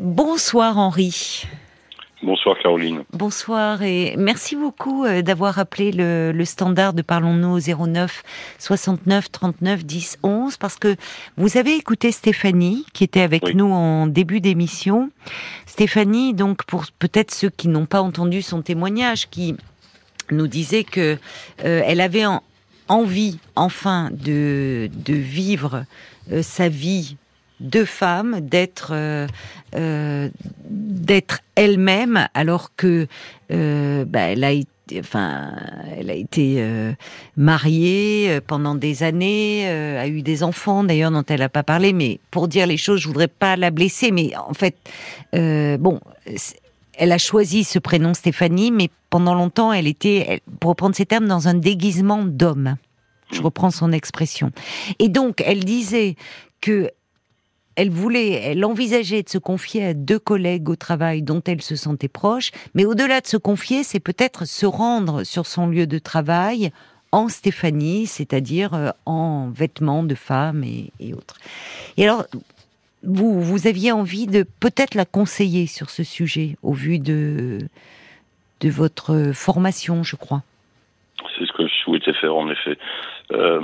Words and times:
Bonsoir 0.00 0.78
Henri. 0.78 1.44
Bonsoir 2.22 2.56
Caroline. 2.62 3.04
Bonsoir 3.12 3.82
et 3.82 4.14
merci 4.16 4.56
beaucoup 4.56 5.04
euh, 5.04 5.20
d'avoir 5.20 5.58
appelé 5.58 5.92
le, 5.92 6.44
standard 6.46 6.94
de 6.94 7.02
Parlons-nous 7.02 7.70
au 7.70 7.86
09 7.86 8.22
69 8.58 9.30
39 9.30 9.84
10 9.84 10.18
11 10.22 10.56
parce 10.56 10.76
que 10.78 10.96
vous 11.36 11.58
avez 11.58 11.76
écouté 11.76 12.12
Stéphanie 12.12 12.86
qui 12.94 13.04
était 13.04 13.20
avec 13.20 13.54
nous 13.54 13.70
en 13.70 14.06
début 14.06 14.40
d'émission. 14.40 15.10
Stéphanie, 15.66 16.32
donc 16.32 16.64
pour 16.64 16.86
peut-être 16.98 17.30
ceux 17.30 17.50
qui 17.50 17.68
n'ont 17.68 17.84
pas 17.84 18.00
entendu 18.00 18.40
son 18.40 18.62
témoignage, 18.62 19.28
qui 19.28 19.54
nous 20.30 20.46
disait 20.46 20.84
que 20.84 21.18
euh, 21.66 21.82
elle 21.84 22.00
avait 22.00 22.24
envie 22.88 23.38
enfin 23.54 24.08
de, 24.12 24.88
de 24.94 25.12
vivre 25.12 25.84
euh, 26.32 26.40
sa 26.40 26.70
vie 26.70 27.18
de 27.60 27.84
femme, 27.84 28.40
d'être 28.40 28.94
d'être 31.10 31.40
elle-même, 31.56 32.28
alors 32.34 32.74
que 32.76 33.06
euh, 33.52 34.04
bah, 34.04 34.20
elle 34.20 34.44
a 34.44 34.52
été, 34.52 35.00
enfin, 35.00 35.52
elle 35.96 36.10
a 36.10 36.14
été 36.14 36.56
euh, 36.58 36.92
mariée 37.36 38.28
euh, 38.30 38.40
pendant 38.44 38.74
des 38.74 39.02
années, 39.02 39.68
a 39.68 40.06
eu 40.06 40.22
des 40.22 40.42
enfants 40.42 40.84
d'ailleurs 40.84 41.10
dont 41.10 41.24
elle 41.28 41.40
n'a 41.40 41.48
pas 41.48 41.62
parlé. 41.62 41.92
Mais 41.92 42.20
pour 42.30 42.48
dire 42.48 42.66
les 42.66 42.76
choses, 42.76 43.00
je 43.00 43.08
voudrais 43.08 43.28
pas 43.28 43.56
la 43.56 43.70
blesser, 43.70 44.10
mais 44.10 44.32
en 44.36 44.54
fait, 44.54 44.76
bon. 45.32 46.00
Elle 47.02 47.12
a 47.12 47.18
choisi 47.18 47.64
ce 47.64 47.78
prénom 47.78 48.12
Stéphanie, 48.12 48.70
mais 48.70 48.90
pendant 49.08 49.34
longtemps, 49.34 49.72
elle 49.72 49.86
était, 49.86 50.42
pour 50.60 50.68
reprendre 50.68 50.94
ces 50.94 51.06
termes, 51.06 51.26
dans 51.26 51.48
un 51.48 51.54
déguisement 51.54 52.24
d'homme. 52.26 52.76
Je 53.32 53.40
reprends 53.40 53.70
son 53.70 53.90
expression. 53.90 54.52
Et 54.98 55.08
donc, 55.08 55.42
elle 55.46 55.64
disait 55.64 56.16
que 56.60 56.90
elle 57.80 57.88
voulait, 57.88 58.32
elle 58.32 58.62
envisageait 58.66 59.22
de 59.22 59.30
se 59.30 59.38
confier 59.38 59.86
à 59.86 59.94
deux 59.94 60.18
collègues 60.18 60.68
au 60.68 60.76
travail 60.76 61.22
dont 61.22 61.40
elle 61.46 61.62
se 61.62 61.76
sentait 61.76 62.08
proche, 62.08 62.50
mais 62.74 62.84
au-delà 62.84 63.22
de 63.22 63.26
se 63.26 63.38
confier, 63.38 63.84
c'est 63.84 64.00
peut-être 64.00 64.44
se 64.44 64.66
rendre 64.66 65.24
sur 65.24 65.46
son 65.46 65.66
lieu 65.66 65.86
de 65.86 65.98
travail 65.98 66.72
en 67.10 67.30
Stéphanie, 67.30 68.06
c'est-à-dire 68.06 68.74
euh, 68.74 68.90
en 69.06 69.48
vêtements 69.48 70.02
de 70.02 70.14
femme 70.14 70.62
et, 70.62 71.14
autres. 71.14 71.38
Et 71.96 72.04
alors, 72.04 72.26
vous, 73.02 73.40
vous 73.40 73.66
aviez 73.66 73.92
envie 73.92 74.26
de 74.26 74.44
peut-être 74.60 74.94
la 74.94 75.06
conseiller 75.06 75.66
sur 75.66 75.88
ce 75.88 76.04
sujet 76.04 76.58
au 76.62 76.74
vu 76.74 76.98
de, 76.98 77.60
de 78.60 78.68
votre 78.68 79.32
formation, 79.32 80.02
je 80.02 80.16
crois? 80.16 80.42
C'est 81.38 81.46
ce 81.46 81.52
que 81.52 81.66
je 81.90 82.04
souhaitais 82.04 82.20
faire 82.20 82.36
en 82.36 82.50
effet. 82.50 82.78
Euh, 83.32 83.60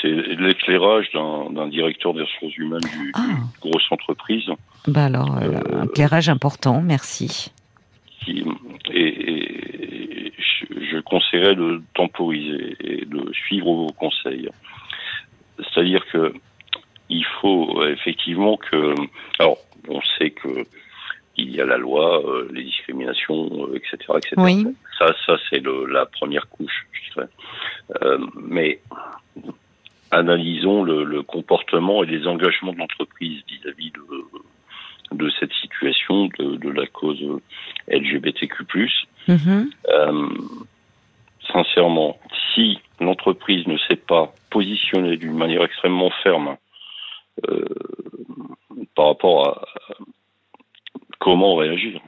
c'est 0.00 0.08
l'éclairage 0.08 1.10
d'un 1.12 1.68
directeur 1.68 2.14
des 2.14 2.22
ressources 2.22 2.56
humaines 2.56 2.80
d'une 2.80 3.10
ah. 3.14 3.20
grosse 3.60 3.86
entreprise. 3.90 4.44
Bah 4.86 5.04
alors, 5.04 5.36
euh, 5.38 5.60
euh, 5.72 5.84
éclairage 5.84 6.28
important, 6.28 6.82
merci. 6.82 7.52
et, 8.26 8.44
je, 10.68 11.00
conseillerais 11.00 11.54
de 11.54 11.82
temporiser 11.94 12.76
et 12.80 13.04
de 13.06 13.32
suivre 13.32 13.72
vos 13.72 13.92
conseils. 13.92 14.48
C'est-à-dire 15.58 16.04
que 16.12 16.32
il 17.08 17.24
faut 17.40 17.84
effectivement 17.84 18.56
que, 18.56 18.94
alors, 19.38 19.58
on 19.88 20.00
sait 20.18 20.30
que 20.30 20.64
il 21.36 21.54
y 21.54 21.60
a 21.60 21.64
la 21.64 21.78
loi, 21.78 22.22
les 22.50 22.64
discriminations, 22.64 23.68
etc., 23.74 23.96
etc. 24.16 24.34
Oui. 24.36 24.66
Ça, 24.98 25.06
ça 25.26 25.36
c'est 25.48 25.62
la 25.88 26.06
première 26.06 26.48
couche, 26.48 26.86
je 26.92 27.12
dirais. 27.12 27.28
Euh, 28.02 28.18
mais 28.36 28.80
analysons 30.10 30.82
le, 30.82 31.22
comportement 31.22 32.04
et 32.04 32.06
les 32.06 32.26
engagements 32.26 32.72
de 32.72 32.78
l'entreprise 32.78 33.42
vis-à-vis 33.48 33.92
de, 33.92 35.16
de 35.16 35.30
cette 35.40 35.52
situation, 35.54 36.28
de, 36.38 36.70
la 36.70 36.86
cause 36.86 37.20
LGBTQ+. 37.88 38.64
Euh, 39.28 40.28
sincèrement, 41.50 42.18
si 42.54 42.78
l'entreprise 43.00 43.66
ne 43.66 43.78
s'est 43.88 43.96
pas 43.96 44.32
positionnée 44.50 45.16
d'une 45.16 45.36
manière 45.36 45.64
extrêmement 45.64 46.10
ferme 46.22 46.56
euh, 47.48 47.64
par 48.94 49.06
rapport 49.06 49.48
à, 49.48 49.71
comment 51.22 51.54
réagir 51.54 52.00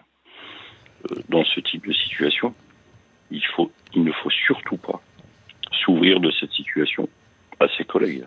dans 1.29 1.45
ce 1.45 1.61
type 1.61 1.87
de 1.87 1.93
situation, 1.93 2.53
il, 3.31 3.45
faut, 3.55 3.71
il 3.95 4.03
ne 4.03 4.11
faut 4.11 4.31
surtout 4.31 4.77
pas 4.77 5.01
s'ouvrir 5.85 6.19
de 6.19 6.33
cette 6.33 6.51
situation 6.51 7.09
à 7.61 7.67
ses 7.77 7.85
collègues. 7.85 8.27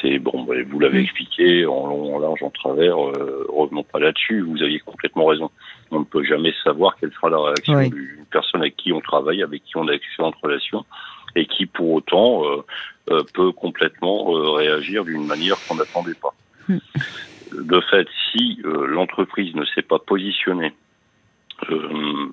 C'est 0.00 0.18
bon, 0.18 0.44
bah, 0.44 0.54
vous 0.66 0.80
l'avez 0.80 1.00
expliqué 1.00 1.66
en 1.66 1.86
long, 1.86 2.16
en 2.16 2.18
large, 2.18 2.42
en 2.42 2.50
travers. 2.50 2.96
Euh, 2.96 3.46
revenons 3.50 3.82
pas 3.82 3.98
là-dessus. 3.98 4.40
Vous 4.40 4.62
aviez 4.62 4.80
complètement 4.80 5.26
raison. 5.26 5.50
On 5.90 6.00
ne 6.00 6.04
peut 6.04 6.24
jamais 6.24 6.54
savoir 6.64 6.96
quelle 6.98 7.12
sera 7.12 7.28
la 7.28 7.38
réaction 7.38 7.80
d'une 7.88 8.24
personne 8.30 8.62
avec 8.62 8.76
qui 8.76 8.92
on 8.92 9.00
travaille, 9.00 9.42
avec 9.42 9.64
qui 9.64 9.76
on 9.76 9.86
a 9.86 9.92
d'excellentes 9.92 10.36
relations, 10.42 10.84
et 11.36 11.46
qui 11.46 11.66
pour 11.66 11.90
autant 11.90 12.44
euh, 12.44 12.64
euh, 13.10 13.22
peut 13.34 13.52
complètement 13.52 14.32
réagir 14.54 15.04
d'une 15.04 15.26
manière 15.26 15.56
qu'on 15.66 15.74
n'attendait 15.74 16.14
pas. 16.14 16.34
Hmm. 16.68 16.78
De 17.52 17.80
fait, 17.80 18.08
si 18.38 18.60
l'entreprise 18.64 19.54
ne 19.54 19.64
s'est 19.64 19.82
pas 19.82 19.98
positionnée 19.98 20.72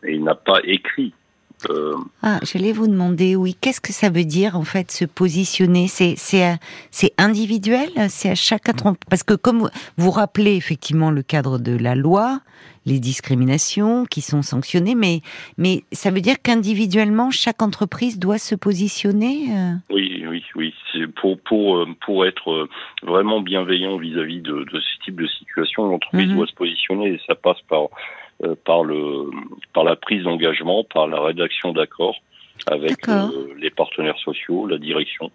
et 0.03 0.17
n'a 0.19 0.35
pas 0.35 0.59
écrit 0.63 1.13
euh, 1.13 1.24
ah, 2.21 2.39
j'allais 2.43 2.71
vous 2.71 2.87
demander, 2.87 3.35
oui, 3.35 3.55
qu'est-ce 3.59 3.81
que 3.81 3.93
ça 3.93 4.09
veut 4.09 4.25
dire 4.25 4.55
en 4.55 4.63
fait 4.63 4.91
se 4.91 5.05
positionner? 5.05 5.87
C'est 5.87 6.15
c'est 6.17 6.57
c'est 6.91 7.13
individuel, 7.17 7.89
c'est 8.09 8.29
à 8.29 8.35
chaque 8.35 8.65
parce 9.09 9.23
que 9.23 9.33
comme 9.33 9.59
vous, 9.59 9.69
vous 9.97 10.11
rappelez 10.11 10.55
effectivement 10.55 11.11
le 11.11 11.21
cadre 11.23 11.59
de 11.59 11.77
la 11.77 11.95
loi, 11.95 12.39
les 12.85 12.99
discriminations 12.99 14.05
qui 14.05 14.21
sont 14.21 14.41
sanctionnées, 14.41 14.95
mais 14.95 15.21
mais 15.57 15.83
ça 15.91 16.11
veut 16.11 16.21
dire 16.21 16.41
qu'individuellement 16.41 17.31
chaque 17.31 17.61
entreprise 17.61 18.19
doit 18.19 18.37
se 18.37 18.55
positionner. 18.55 19.47
Euh? 19.51 19.73
Oui, 19.89 20.23
oui, 20.27 20.43
oui. 20.55 20.73
Pour 21.21 21.39
pour 21.39 21.77
euh, 21.77 21.87
pour 22.05 22.25
être 22.25 22.67
vraiment 23.03 23.41
bienveillant 23.41 23.97
vis-à-vis 23.97 24.41
de, 24.41 24.63
de, 24.63 24.79
ce 24.79 25.05
type 25.05 25.19
de 25.19 25.27
situation, 25.27 25.87
l'entreprise 25.87 26.29
mhm. 26.29 26.35
doit 26.35 26.47
se 26.47 26.53
positionner 26.53 27.13
et 27.13 27.21
ça 27.27 27.35
passe 27.35 27.61
par 27.67 27.83
euh, 27.83 27.87
par 28.65 28.83
le 28.83 29.29
par 29.73 29.83
la 29.83 29.95
prise 29.95 30.23
d'engagement, 30.23 30.83
par 30.83 31.07
la 31.07 31.21
rédaction 31.21 31.71
d'accords 31.71 32.19
avec 32.67 33.07
euh, 33.07 33.27
les 33.59 33.69
partenaires 33.69 34.17
sociaux, 34.19 34.67
la 34.67 34.77
direction. 34.77 35.31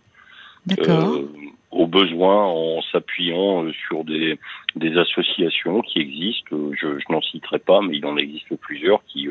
Euh, 0.79 1.23
au 1.71 1.87
besoin 1.87 2.45
en 2.45 2.83
s'appuyant 2.93 3.65
sur 3.89 4.05
des, 4.05 4.39
des 4.77 4.99
associations 4.99 5.81
qui 5.81 6.01
existent. 6.01 6.55
Je, 6.79 6.99
je 6.99 7.05
n'en 7.13 7.23
citerai 7.23 7.59
pas, 7.59 7.81
mais 7.81 7.97
il 7.97 8.05
en 8.05 8.19
existe 8.19 8.55
plusieurs 8.57 9.03
qui 9.07 9.29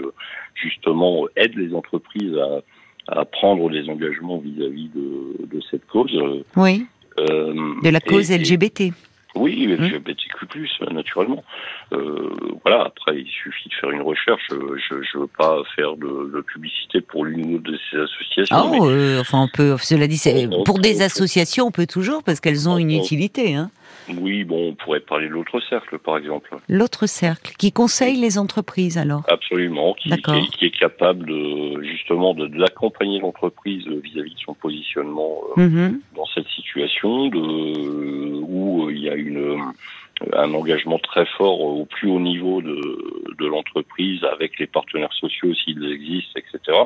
justement 0.55 1.27
aident 1.35 1.57
les 1.57 1.75
entreprises 1.75 2.35
à, 3.07 3.19
à 3.19 3.25
prendre 3.25 3.69
des 3.69 3.87
engagements 3.89 4.39
vis-à-vis 4.39 4.89
de, 4.89 5.45
de, 5.45 5.61
cette 5.69 5.85
cause. 5.85 6.17
Oui. 6.55 6.87
de 7.17 7.89
la 7.89 7.99
cause 7.99 8.31
LGBT. 8.31 8.91
Oui, 9.35 9.67
mmh. 9.67 9.99
naturellement. 10.91 11.43
Euh, 11.93 12.29
voilà, 12.63 12.85
après, 12.85 13.19
il 13.19 13.27
suffit 13.27 13.69
de 13.69 13.73
faire 13.75 13.91
une 13.91 14.01
recherche. 14.01 14.41
Euh, 14.51 14.77
je 14.89 14.95
ne 14.95 15.21
veux 15.21 15.27
pas 15.27 15.61
faire 15.75 15.95
de, 15.97 16.41
publicité 16.41 17.01
pour 17.01 17.25
l'une 17.25 17.45
ou 17.45 17.51
l'autre 17.53 17.71
de 17.71 17.77
ces 17.89 17.97
associations. 17.97 18.55
Oh, 18.57 18.89
euh, 18.89 19.19
enfin, 19.19 19.43
on 19.43 19.47
peut, 19.47 19.75
cela 19.77 20.07
dit, 20.07 20.19
pour 20.65 20.79
des 20.79 21.01
associations, 21.01 21.67
on 21.67 21.71
peut 21.71 21.85
toujours, 21.85 22.23
parce 22.23 22.39
qu'elles 22.39 22.67
ont 22.67 22.77
une 22.77 22.91
utilité. 22.91 23.55
Hein. 23.55 23.69
Oui, 24.17 24.43
bon, 24.43 24.69
on 24.69 24.75
pourrait 24.75 24.99
parler 24.99 25.27
de 25.27 25.33
l'autre 25.33 25.59
cercle, 25.69 25.99
par 25.99 26.17
exemple. 26.17 26.55
L'autre 26.67 27.05
cercle, 27.05 27.53
qui 27.57 27.71
conseille 27.71 28.17
les 28.17 28.37
entreprises, 28.37 28.97
alors 28.97 29.23
Absolument, 29.27 29.93
qui, 29.93 30.09
qui, 30.09 30.65
est, 30.65 30.77
capable 30.77 31.25
de, 31.25 31.81
justement 31.83 32.33
de, 32.33 32.49
l'accompagner 32.57 33.19
l'entreprise 33.19 33.85
vis-à-vis 33.87 34.33
de 34.33 34.39
son 34.39 34.53
positionnement 34.53 35.41
mmh 35.55 35.89
dans 36.15 36.25
cette 36.33 36.47
situation, 36.47 37.27
de, 37.27 38.41
où 38.41 38.89
il 38.89 38.99
y 38.99 39.09
a 39.09 39.15
une 39.15 39.61
un 40.33 40.53
engagement 40.53 40.99
très 40.99 41.25
fort 41.25 41.61
au 41.61 41.85
plus 41.85 42.09
haut 42.09 42.19
niveau 42.19 42.61
de, 42.61 43.33
de 43.37 43.45
l'entreprise 43.45 44.23
avec 44.25 44.59
les 44.59 44.67
partenaires 44.67 45.13
sociaux 45.13 45.53
s'ils 45.53 45.91
existent, 45.91 46.39
etc. 46.39 46.77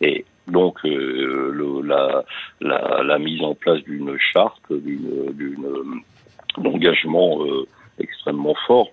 Et 0.00 0.24
donc 0.46 0.84
euh, 0.84 1.50
le, 1.52 1.82
la, 1.82 2.24
la, 2.60 3.02
la, 3.02 3.18
mise 3.18 3.42
en 3.42 3.54
place 3.54 3.82
d'une 3.82 4.16
charte, 4.18 4.62
d'une 4.70 6.02
d'engagement 6.60 7.44
euh, 7.44 7.66
extrêmement 7.98 8.54
fort. 8.66 8.88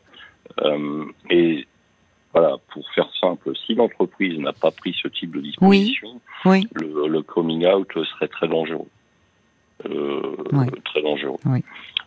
Euh, 0.61 1.05
et 1.29 1.65
voilà, 2.33 2.57
pour 2.71 2.87
faire 2.93 3.09
simple, 3.19 3.51
si 3.65 3.75
l'entreprise 3.75 4.39
n'a 4.39 4.53
pas 4.53 4.71
pris 4.71 4.95
ce 5.01 5.07
type 5.07 5.35
de 5.35 5.41
disposition, 5.41 6.19
oui. 6.45 6.67
Le, 6.73 7.07
le, 7.07 7.21
coming 7.21 7.65
out 7.65 7.87
serait 7.93 8.27
très 8.27 8.47
dangereux. 8.47 8.87
Euh, 9.85 10.35
Très 10.85 11.01
dangereux. 11.01 11.37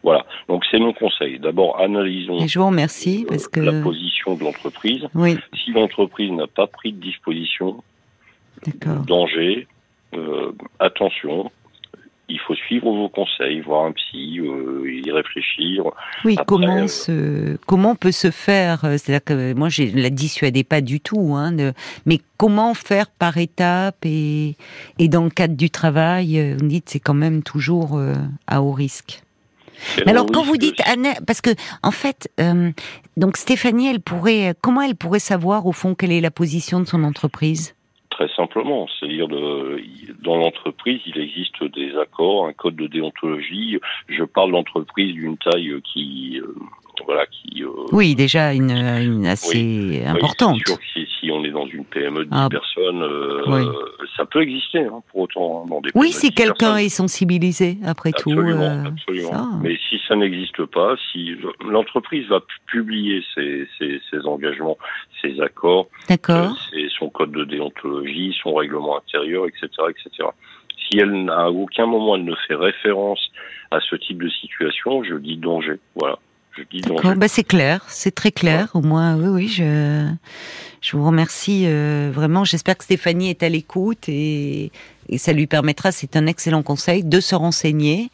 Voilà. 0.02 0.24
Donc 0.48 0.64
c'est 0.70 0.78
mon 0.78 0.92
conseil. 0.92 1.38
D'abord, 1.38 1.80
analysons. 1.80 2.38
Et 2.38 2.48
je 2.48 2.58
vous 2.58 2.66
remercie 2.66 3.24
euh, 3.24 3.28
parce 3.30 3.48
que 3.48 3.60
la 3.60 3.82
position 3.82 4.34
de 4.34 4.44
l'entreprise. 4.44 5.06
Si 5.54 5.72
l'entreprise 5.72 6.30
n'a 6.32 6.46
pas 6.46 6.66
pris 6.66 6.92
de 6.92 7.00
disposition, 7.00 7.82
danger, 9.06 9.66
euh, 10.14 10.52
attention, 10.78 11.50
il 12.28 12.40
faut 12.40 12.54
suivre 12.54 12.92
vos 12.92 13.08
conseils, 13.08 13.60
voir 13.60 13.84
un 13.84 13.92
psy, 13.92 14.40
euh, 14.40 15.00
y 15.04 15.10
réfléchir. 15.10 15.84
Oui, 16.24 16.36
comment 16.46 16.88
se, 16.88 17.56
comment 17.66 17.94
peut 17.94 18.12
se 18.12 18.30
faire 18.30 18.80
C'est-à-dire 18.82 19.24
que 19.24 19.54
moi, 19.54 19.68
je 19.68 19.84
la 19.94 20.10
dissuadais 20.10 20.64
pas 20.64 20.80
du 20.80 21.00
tout, 21.00 21.34
hein, 21.36 21.54
mais 22.04 22.18
comment 22.36 22.74
faire 22.74 23.08
par 23.08 23.36
étapes 23.38 24.04
et, 24.04 24.56
et 24.98 25.08
dans 25.08 25.24
le 25.24 25.30
cadre 25.30 25.56
du 25.56 25.70
travail, 25.70 26.54
vous 26.58 26.66
dites 26.66 26.88
c'est 26.88 27.00
quand 27.00 27.14
même 27.14 27.42
toujours 27.42 28.00
à 28.46 28.62
haut 28.62 28.72
risque. 28.72 29.22
Mais 30.04 30.12
alors, 30.12 30.26
quand 30.26 30.42
vous 30.42 30.56
dites 30.56 30.80
parce 31.26 31.40
que 31.40 31.50
en 31.82 31.90
fait, 31.90 32.30
donc 33.16 33.36
Stéphanie, 33.36 33.88
elle 33.88 34.00
pourrait, 34.00 34.54
comment 34.60 34.82
elle 34.82 34.96
pourrait 34.96 35.18
savoir 35.18 35.66
au 35.66 35.72
fond 35.72 35.94
quelle 35.94 36.12
est 36.12 36.20
la 36.20 36.30
position 36.30 36.80
de 36.80 36.86
son 36.86 37.04
entreprise? 37.04 37.75
Très 38.16 38.34
simplement, 38.34 38.88
c'est-à-dire 38.88 39.28
dans 39.28 40.36
l'entreprise, 40.38 41.02
il 41.04 41.18
existe 41.18 41.62
des 41.64 41.94
accords, 41.98 42.46
un 42.46 42.54
code 42.54 42.76
de 42.76 42.86
déontologie. 42.86 43.78
Je 44.08 44.24
parle 44.24 44.52
d'entreprise 44.52 45.12
d'une 45.12 45.36
taille 45.36 45.78
qui, 45.82 46.40
euh, 46.42 46.54
voilà, 47.04 47.26
qui. 47.26 47.62
Euh, 47.62 47.68
oui, 47.92 48.14
déjà 48.14 48.52
une, 48.52 49.26
assez 49.26 50.02
importante. 50.06 50.58
si, 50.92 51.06
si, 51.20 51.30
on 51.30 51.44
est 51.44 51.50
dans 51.50 51.66
une 51.66 51.84
PME 51.84 52.24
de 52.24 52.24
10 52.24 52.28
ah. 52.32 52.48
personnes, 52.50 53.02
euh, 53.02 53.72
ça 54.16 54.24
peut 54.24 54.42
exister 54.42 54.80
hein, 54.80 55.02
pour 55.10 55.22
autant 55.22 55.62
hein, 55.62 55.68
dans 55.68 55.80
des. 55.80 55.90
Oui, 55.94 56.12
si 56.12 56.32
quelqu'un 56.32 56.76
est 56.76 56.88
sensibilisé, 56.88 57.78
après 57.84 58.12
tout. 58.12 58.30
Absolument. 58.30 59.60
Mais 59.62 59.78
si 59.88 60.00
ça 60.06 60.16
n'existe 60.16 60.64
pas, 60.66 60.96
si 61.12 61.36
l'entreprise 61.64 62.26
va 62.28 62.40
publier 62.66 63.22
ses, 63.34 63.68
ses, 63.78 64.00
ses, 64.10 64.26
engagements, 64.26 64.78
ses 65.20 65.40
accords, 65.40 65.88
son 66.98 67.10
code 67.10 67.32
de 67.32 67.44
déontologie, 67.44 68.34
son 68.42 68.54
règlement 68.54 68.98
intérieur, 68.98 69.46
etc., 69.46 69.68
etc. 69.90 70.28
Si 70.88 70.98
elle, 70.98 71.30
à 71.30 71.50
aucun 71.50 71.86
moment, 71.86 72.16
elle 72.16 72.24
ne 72.24 72.34
fait 72.46 72.54
référence 72.54 73.20
à 73.70 73.80
ce 73.80 73.96
type 73.96 74.22
de 74.22 74.28
situation, 74.28 75.02
je 75.02 75.14
dis 75.14 75.36
danger. 75.36 75.78
Voilà. 75.94 76.18
Bah 77.16 77.28
c'est 77.28 77.44
clair, 77.44 77.84
c'est 77.88 78.14
très 78.14 78.32
clair. 78.32 78.70
Au 78.74 78.80
moins, 78.80 79.16
oui, 79.16 79.28
oui, 79.28 79.48
je, 79.48 80.08
je 80.80 80.96
vous 80.96 81.04
remercie 81.04 81.64
euh, 81.66 82.10
vraiment. 82.12 82.44
J'espère 82.44 82.76
que 82.76 82.84
Stéphanie 82.84 83.30
est 83.30 83.42
à 83.42 83.48
l'écoute 83.48 84.08
et, 84.08 84.70
et, 85.08 85.18
ça 85.18 85.32
lui 85.32 85.46
permettra, 85.46 85.92
c'est 85.92 86.16
un 86.16 86.26
excellent 86.26 86.62
conseil, 86.62 87.04
de 87.04 87.20
se 87.20 87.34
renseigner 87.34 88.10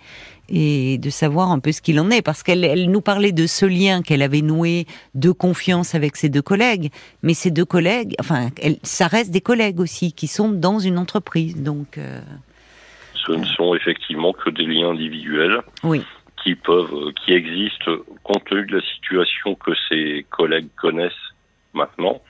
et 0.48 0.98
de 0.98 1.08
savoir 1.10 1.50
un 1.50 1.58
peu 1.58 1.72
ce 1.72 1.80
qu'il 1.80 1.98
en 2.00 2.10
est. 2.10 2.22
Parce 2.22 2.42
qu'elle 2.42 2.64
elle 2.64 2.90
nous 2.90 3.00
parlait 3.00 3.32
de 3.32 3.46
ce 3.46 3.66
lien 3.66 4.02
qu'elle 4.02 4.22
avait 4.22 4.42
noué 4.42 4.86
de 5.14 5.30
confiance 5.30 5.94
avec 5.94 6.16
ses 6.16 6.28
deux 6.28 6.42
collègues. 6.42 6.90
Mais 7.22 7.34
ces 7.34 7.50
deux 7.50 7.64
collègues, 7.64 8.14
enfin, 8.20 8.48
elle, 8.60 8.76
ça 8.82 9.06
reste 9.06 9.30
des 9.30 9.40
collègues 9.40 9.80
aussi 9.80 10.12
qui 10.12 10.26
sont 10.26 10.50
dans 10.50 10.78
une 10.78 10.98
entreprise. 10.98 11.62
Donc. 11.62 11.98
Euh, 11.98 12.20
ce 13.26 13.32
ne 13.32 13.44
sont 13.44 13.76
effectivement 13.76 14.32
que 14.32 14.50
des 14.50 14.66
liens 14.66 14.90
individuels. 14.90 15.62
Oui 15.84 16.02
qui 16.42 16.54
peuvent, 16.54 16.94
euh, 16.94 17.12
qui 17.12 17.32
existent 17.32 17.96
compte 18.22 18.44
tenu 18.44 18.66
de 18.66 18.76
la 18.76 18.82
situation 18.82 19.54
que 19.54 19.72
ses 19.88 20.26
collègues 20.30 20.68
connaissent 20.76 21.12
maintenant, 21.72 22.20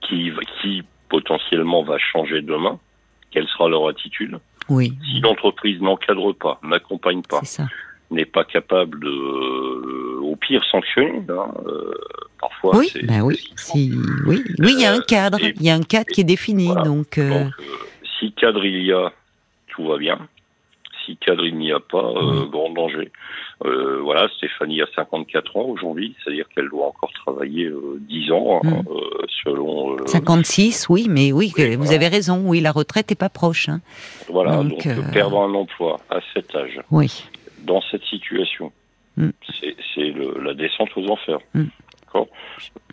qui, 0.00 0.32
qui 0.60 0.82
potentiellement 1.08 1.82
va 1.82 1.98
changer 1.98 2.42
demain. 2.42 2.78
Quelle 3.30 3.46
sera 3.48 3.68
leur 3.68 3.88
attitude? 3.88 4.38
Oui. 4.68 4.94
Si 5.04 5.20
l'entreprise 5.20 5.80
n'encadre 5.80 6.32
pas, 6.32 6.58
n'accompagne 6.62 7.22
pas, 7.22 7.40
n'est 8.10 8.24
pas 8.24 8.44
capable 8.44 9.00
de, 9.00 9.08
euh, 9.08 10.20
au 10.22 10.36
pire, 10.36 10.64
sanctionner. 10.70 11.22
Hein, 11.28 11.54
euh, 11.66 11.92
parfois, 12.40 12.78
oui, 12.78 12.90
ben 13.02 13.22
oui, 13.22 13.36
si, 13.56 13.92
oui, 14.26 14.42
oui, 14.58 14.74
il 14.76 14.80
y 14.80 14.86
a 14.86 14.92
un 14.92 15.00
cadre, 15.00 15.38
il 15.40 15.62
y 15.62 15.70
a 15.70 15.74
un 15.74 15.82
cadre 15.82 16.10
qui 16.10 16.20
est 16.20 16.24
défini, 16.24 16.68
donc. 16.84 17.18
donc 17.18 17.52
si 18.18 18.32
cadre 18.32 18.64
il 18.64 18.84
y 18.84 18.92
a, 18.92 19.12
tout 19.68 19.86
va 19.86 19.98
bien 19.98 20.18
si 21.04 21.16
cadre 21.16 21.44
il 21.44 21.56
n'y 21.56 21.72
a 21.72 21.80
pas, 21.80 21.98
euh, 21.98 22.46
grand 22.46 22.70
danger. 22.70 23.10
Euh, 23.64 24.00
voilà, 24.02 24.28
Stéphanie 24.36 24.82
a 24.82 24.86
54 24.94 25.56
ans 25.56 25.66
aujourd'hui, 25.66 26.14
c'est-à-dire 26.22 26.46
qu'elle 26.48 26.68
doit 26.68 26.86
encore 26.86 27.12
travailler 27.12 27.70
10 28.00 28.30
euh, 28.30 28.34
ans, 28.34 28.60
hein, 28.64 28.82
mm. 28.82 29.26
selon... 29.44 30.06
56, 30.06 30.88
oui, 30.88 31.06
mais 31.08 31.32
oui, 31.32 31.52
vous 31.78 31.92
avez 31.92 32.08
raison, 32.08 32.42
oui, 32.44 32.60
la 32.60 32.72
retraite 32.72 33.10
n'est 33.10 33.16
pas 33.16 33.28
proche. 33.28 33.68
Hein. 33.68 33.80
Voilà, 34.28 34.56
donc, 34.62 34.86
perdre 35.12 35.40
un 35.40 35.54
emploi 35.54 35.98
à 36.10 36.18
cet 36.32 36.54
âge, 36.54 36.80
oui. 36.90 37.24
dans 37.62 37.82
cette 37.90 38.04
situation, 38.04 38.72
mm. 39.16 39.30
c'est 39.94 40.14
la 40.42 40.54
descente 40.54 40.90
aux 40.96 41.08
enfers. 41.10 41.38
Mm. 41.54 41.64
D'accord? 42.04 42.28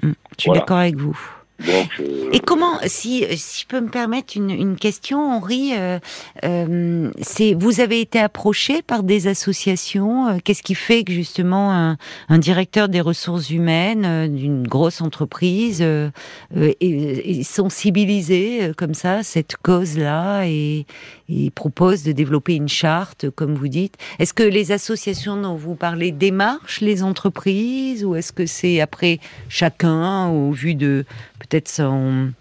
Je 0.04 0.10
suis 0.38 0.52
d'accord 0.52 0.78
avec 0.78 0.96
vous. 0.96 1.20
Euh, 1.68 2.30
Et 2.32 2.40
comment, 2.40 2.80
si, 2.86 3.26
si 3.38 3.62
je 3.62 3.68
peux 3.68 3.82
me 3.82 3.90
permettre 3.90 4.38
une, 4.38 4.50
une 4.50 4.76
question, 4.76 5.20
Henri, 5.32 5.72
euh, 5.74 6.00
euh, 6.44 7.12
c'est 7.22 7.54
vous 7.54 7.80
avez 7.80 8.02
été 8.02 8.20
approché 8.20 8.82
par 8.82 9.04
des 9.04 9.28
associations. 9.28 10.28
Euh, 10.28 10.38
qu'est-ce 10.44 10.64
qui 10.64 10.76
fait 10.76 11.04
que 11.04 11.12
justement 11.12 11.72
un, 11.74 11.98
un 12.30 12.38
directeur 12.38 12.90
des 12.90 13.02
ressources 13.02 13.50
humaines 13.50 14.36
d'une 14.36 14.68
grosse 14.68 15.02
entreprise 15.02 15.82
est, 15.82 17.44
sensibilisé 17.44 18.72
comme 18.78 18.94
ça 18.94 19.18
à 19.18 19.24
cette 19.24 19.58
cause-là 19.58 20.46
et, 20.46 20.86
et, 21.32 21.50
propose 21.52 22.04
de 22.04 22.12
développer 22.12 22.56
une 22.56 22.68
charte, 22.68 23.30
comme 23.30 23.56
vous 23.56 23.68
dites 23.68 23.98
Est-ce 24.20 24.34
que 24.34 24.44
les 24.44 24.72
associations 24.72 25.40
dont 25.40 25.56
vous 25.56 25.76
parlez 25.76 26.12
démarchent 26.12 26.82
les 26.82 27.04
entreprises 27.04 28.04
ou 28.06 28.16
est-ce 28.16 28.34
que 28.34 28.46
c'est 28.46 28.82
après 28.82 29.20
chacun 29.50 30.28
au 30.30 30.52
vu 30.52 30.76
de 30.76 31.06
peut-être 31.40 31.68
son, 31.68 32.32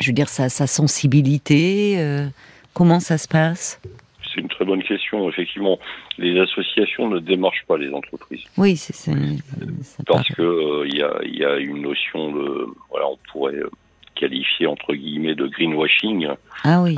je 0.00 0.06
veux 0.08 0.12
dire, 0.12 0.28
sa, 0.28 0.48
sensibilité 0.48 1.96
euh, 1.98 2.26
Comment 2.74 3.00
ça 3.00 3.16
se 3.16 3.28
passe? 3.28 3.80
C'est 4.22 4.42
une 4.42 4.48
très 4.48 4.66
bonne 4.66 4.82
question. 4.82 5.28
Effectivement, 5.30 5.78
les 6.18 6.38
associations 6.38 7.08
ne 7.08 7.20
démarchent 7.20 7.64
pas 7.66 7.78
les 7.78 7.90
entreprises. 7.90 8.44
Oui, 8.58 8.76
c'est 8.76 8.94
ça. 8.94 9.12
Parce 10.06 10.28
que 10.28 10.42
euh, 10.42 10.86
il 10.86 10.96
y, 10.96 11.44
a, 11.44 11.56
une 11.56 11.80
notion 11.80 12.32
de, 12.32 12.66
voilà, 12.90 13.06
on 13.08 13.18
pourrait 13.32 13.62
euh, 14.16 14.20
qualifier 14.20 14.66
entre 14.66 14.94
guillemets 14.94 15.34
de 15.34 15.46
greenwashing. 15.46 16.28
Ah 16.64 16.82
oui. 16.82 16.96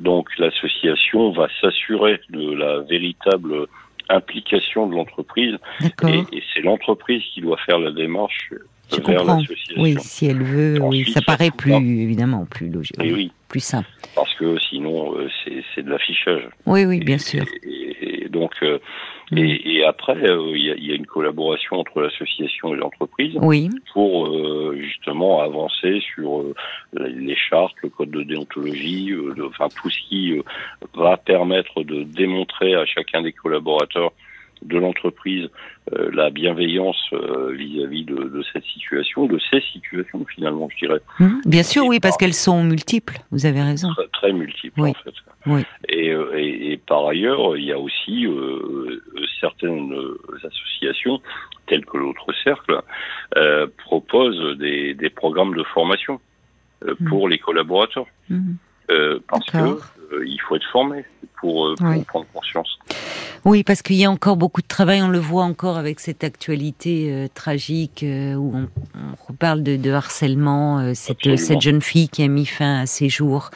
donc 0.00 0.28
l'association 0.38 1.32
va 1.32 1.48
s'assurer 1.60 2.20
de 2.30 2.52
la 2.52 2.80
véritable 2.80 3.66
implication 4.08 4.86
de 4.88 4.96
l'entreprise. 4.96 5.56
Et, 5.82 6.18
et 6.32 6.42
c'est 6.52 6.62
l'entreprise 6.62 7.22
qui 7.32 7.40
doit 7.40 7.58
faire 7.58 7.78
la 7.78 7.92
démarche 7.92 8.50
je 8.92 9.00
comprends. 9.00 9.42
Oui, 9.76 9.96
si 10.00 10.26
elle 10.26 10.42
veut, 10.42 10.80
oui, 10.82 11.10
ça 11.12 11.20
paraît 11.20 11.50
plus 11.50 11.72
évidemment 11.74 12.44
plus 12.44 12.68
logique, 12.68 12.96
oui, 12.98 13.30
plus 13.48 13.60
simple. 13.60 13.88
Parce 14.14 14.34
que 14.34 14.58
sinon, 14.58 15.16
euh, 15.16 15.28
c'est 15.74 15.82
de 15.82 15.90
l'affichage. 15.90 16.42
Oui, 16.66 16.84
oui, 16.84 17.00
bien 17.00 17.18
sûr. 17.18 17.44
Et, 17.62 18.28
donc, 18.28 18.52
euh, 18.62 18.78
mm. 19.30 19.38
et, 19.38 19.84
après, 19.84 20.16
euh, 20.16 20.52
il 20.54 20.86
y, 20.86 20.92
a 20.92 20.94
une 20.94 21.06
collaboration 21.06 21.76
entre 21.76 22.00
l'association 22.00 22.74
et 22.74 22.76
l'entreprise 22.76 23.36
oui. 23.40 23.70
pour 23.92 24.30
justement 24.76 25.40
avancer 25.40 26.00
sur 26.14 26.44
les 26.92 27.36
chartes, 27.36 27.74
le 27.82 27.88
code 27.88 28.10
de 28.10 28.22
déontologie, 28.22 29.14
enfin 29.46 29.68
tout 29.80 29.90
ce 29.90 29.98
qui 30.08 30.34
va 30.94 31.16
permettre 31.16 31.82
de 31.82 32.02
démontrer 32.02 32.74
à 32.74 32.84
chacun 32.86 33.22
des 33.22 33.32
collaborateurs 33.32 34.12
de 34.62 34.78
l'entreprise 34.78 35.48
euh, 35.92 36.10
la 36.12 36.30
bienveillance 36.30 37.00
euh, 37.12 37.52
vis-à-vis 37.52 38.04
de, 38.04 38.14
de, 38.14 38.44
cette 38.52 38.64
situation, 38.64 39.26
de 39.26 39.40
ces 39.50 39.60
situations 39.72 40.24
finalement, 40.34 40.68
je 40.70 40.86
dirais. 40.86 41.00
Mmh, 41.18 41.40
bien 41.46 41.62
sûr, 41.62 41.86
oui, 41.86 41.98
parce 42.00 42.16
qu'elles 42.16 42.34
sont 42.34 42.62
multiples. 42.62 43.18
Vous 43.30 43.46
avez 43.46 43.62
raison. 43.62 43.88
Très, 44.12 44.32
multiples 44.32 44.80
en 44.80 44.92
fait. 44.92 45.14
Oui. 45.46 45.62
Et, 45.88 46.10
euh, 46.10 46.38
et, 46.38 46.72
et, 46.72 46.76
par 46.76 47.06
ailleurs, 47.06 47.56
il 47.56 47.64
y 47.64 47.72
a 47.72 47.78
aussi 47.78 48.26
euh, 48.26 49.02
certaines 49.40 49.94
associations, 50.44 51.20
telles 51.66 51.84
que 51.84 51.96
l'autre 51.96 52.32
cercle, 52.44 52.80
euh, 53.36 53.66
proposent 53.78 54.58
des, 54.58 54.94
des, 54.94 55.10
programmes 55.10 55.54
de 55.54 55.62
formation 55.62 56.20
mmh. 56.84 57.08
pour 57.08 57.28
les 57.28 57.38
collaborateurs. 57.38 58.06
Mmh. 58.28 58.54
parce 59.28 59.46
que 59.46 59.99
il 60.12 60.38
faut 60.46 60.56
être 60.56 60.66
formé 60.72 61.04
pour, 61.40 61.74
pour 61.76 62.04
prendre 62.04 62.26
conscience. 62.32 62.78
Oui, 63.44 63.64
parce 63.64 63.80
qu'il 63.82 63.96
y 63.96 64.04
a 64.04 64.10
encore 64.10 64.36
beaucoup 64.36 64.60
de 64.60 64.66
travail. 64.66 65.02
On 65.02 65.08
le 65.08 65.18
voit 65.18 65.44
encore 65.44 65.78
avec 65.78 66.00
cette 66.00 66.24
actualité 66.24 67.10
euh, 67.10 67.26
tragique 67.32 68.02
euh, 68.02 68.34
où 68.34 68.52
on, 68.54 68.68
on 68.94 69.32
reparle 69.32 69.62
de, 69.62 69.76
de 69.76 69.90
harcèlement. 69.90 70.78
Euh, 70.80 70.92
cette, 70.94 71.36
cette, 71.36 71.60
jeune 71.60 71.80
fille 71.80 72.08
qui 72.08 72.22
a 72.22 72.28
mis 72.28 72.44
fin 72.44 72.80
à 72.80 72.86
ses 72.86 73.08
jours. 73.08 73.50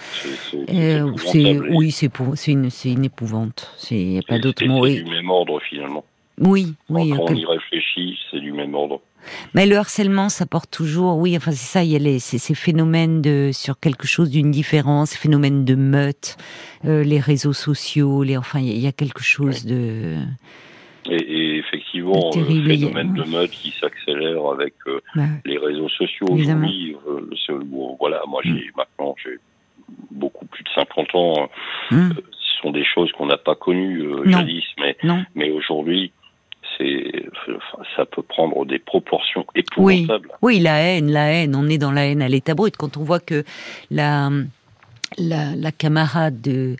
C'est 0.56 1.02
oui, 1.02 1.90
c'est 1.90 2.52
une, 2.52 2.70
une 2.84 3.04
épouvante. 3.04 3.72
Il 3.90 4.08
n'y 4.08 4.18
a 4.18 4.22
pas 4.22 4.38
d'autre 4.38 4.64
mot. 4.66 4.86
C'est 4.86 5.02
du 5.02 5.10
même 5.10 5.30
ordre 5.30 5.60
finalement. 5.68 6.04
Oui, 6.40 6.74
oui. 6.88 7.10
Quand 7.10 7.30
on 7.30 7.34
y 7.34 7.44
réfléchit, 7.44 8.18
c'est 8.30 8.40
du 8.40 8.52
même 8.52 8.74
ordre. 8.74 9.00
Mais 9.54 9.66
le 9.66 9.76
harcèlement, 9.76 10.28
ça 10.28 10.46
porte 10.46 10.70
toujours, 10.70 11.18
oui, 11.18 11.36
enfin 11.36 11.52
c'est 11.52 11.66
ça, 11.66 11.84
il 11.84 11.90
y 11.90 11.96
a 11.96 11.98
les, 11.98 12.18
ces, 12.18 12.38
ces, 12.38 12.54
phénomènes 12.54 13.22
de 13.22 13.50
sur 13.52 13.78
quelque 13.78 14.06
chose 14.06 14.30
d'une 14.30 14.50
différence, 14.50 15.10
ces 15.10 15.18
phénomènes 15.18 15.64
de 15.64 15.74
meute, 15.74 16.36
euh, 16.84 17.02
les 17.02 17.20
réseaux 17.20 17.52
sociaux, 17.52 18.22
les, 18.22 18.36
enfin 18.36 18.60
il 18.60 18.78
y, 18.78 18.86
a 18.86 18.92
quelque 18.92 19.22
chose 19.22 19.64
de. 19.64 20.16
Et, 21.10 21.16
et 21.16 21.58
effectivement, 21.58 22.30
le 22.34 22.44
phénomène 22.44 23.14
de 23.14 23.24
meute 23.24 23.50
qui 23.50 23.70
s'accélère 23.72 24.46
avec 24.46 24.74
euh, 24.86 25.00
les 25.44 25.58
réseaux 25.58 25.88
sociaux 25.88 26.28
aujourd'hui. 26.30 26.96
Euh, 27.06 27.20
voilà, 27.98 28.22
moi 28.28 28.40
j'ai 28.44 28.52
mm. 28.52 28.72
maintenant 28.76 29.14
j'ai 29.22 29.38
beaucoup 30.10 30.46
plus 30.46 30.64
de 30.64 30.68
50 30.74 31.14
ans. 31.14 31.48
Mm. 31.90 32.10
Ce 32.12 32.62
sont 32.62 32.70
des 32.70 32.84
choses 32.84 33.12
qu'on 33.12 33.26
n'a 33.26 33.36
pas 33.36 33.54
connues 33.54 34.02
jadis, 34.26 34.64
mais, 34.78 34.96
mais 35.34 35.50
aujourd'hui, 35.50 36.12
c'est, 36.76 37.26
ça 37.96 38.04
peut 38.06 38.22
prendre 38.22 38.64
des 38.66 38.78
proportions 38.78 39.44
épouvantables. 39.54 40.28
Oui, 40.42 40.56
oui, 40.56 40.60
la 40.60 40.78
haine, 40.78 41.10
la 41.10 41.32
haine, 41.32 41.54
on 41.54 41.68
est 41.68 41.78
dans 41.78 41.92
la 41.92 42.06
haine 42.06 42.22
à 42.22 42.28
l'état 42.28 42.54
brut. 42.54 42.76
Quand 42.76 42.96
on 42.96 43.04
voit 43.04 43.20
que 43.20 43.44
la, 43.90 44.30
la, 45.18 45.54
la 45.56 45.72
camarade 45.72 46.40
de, 46.40 46.76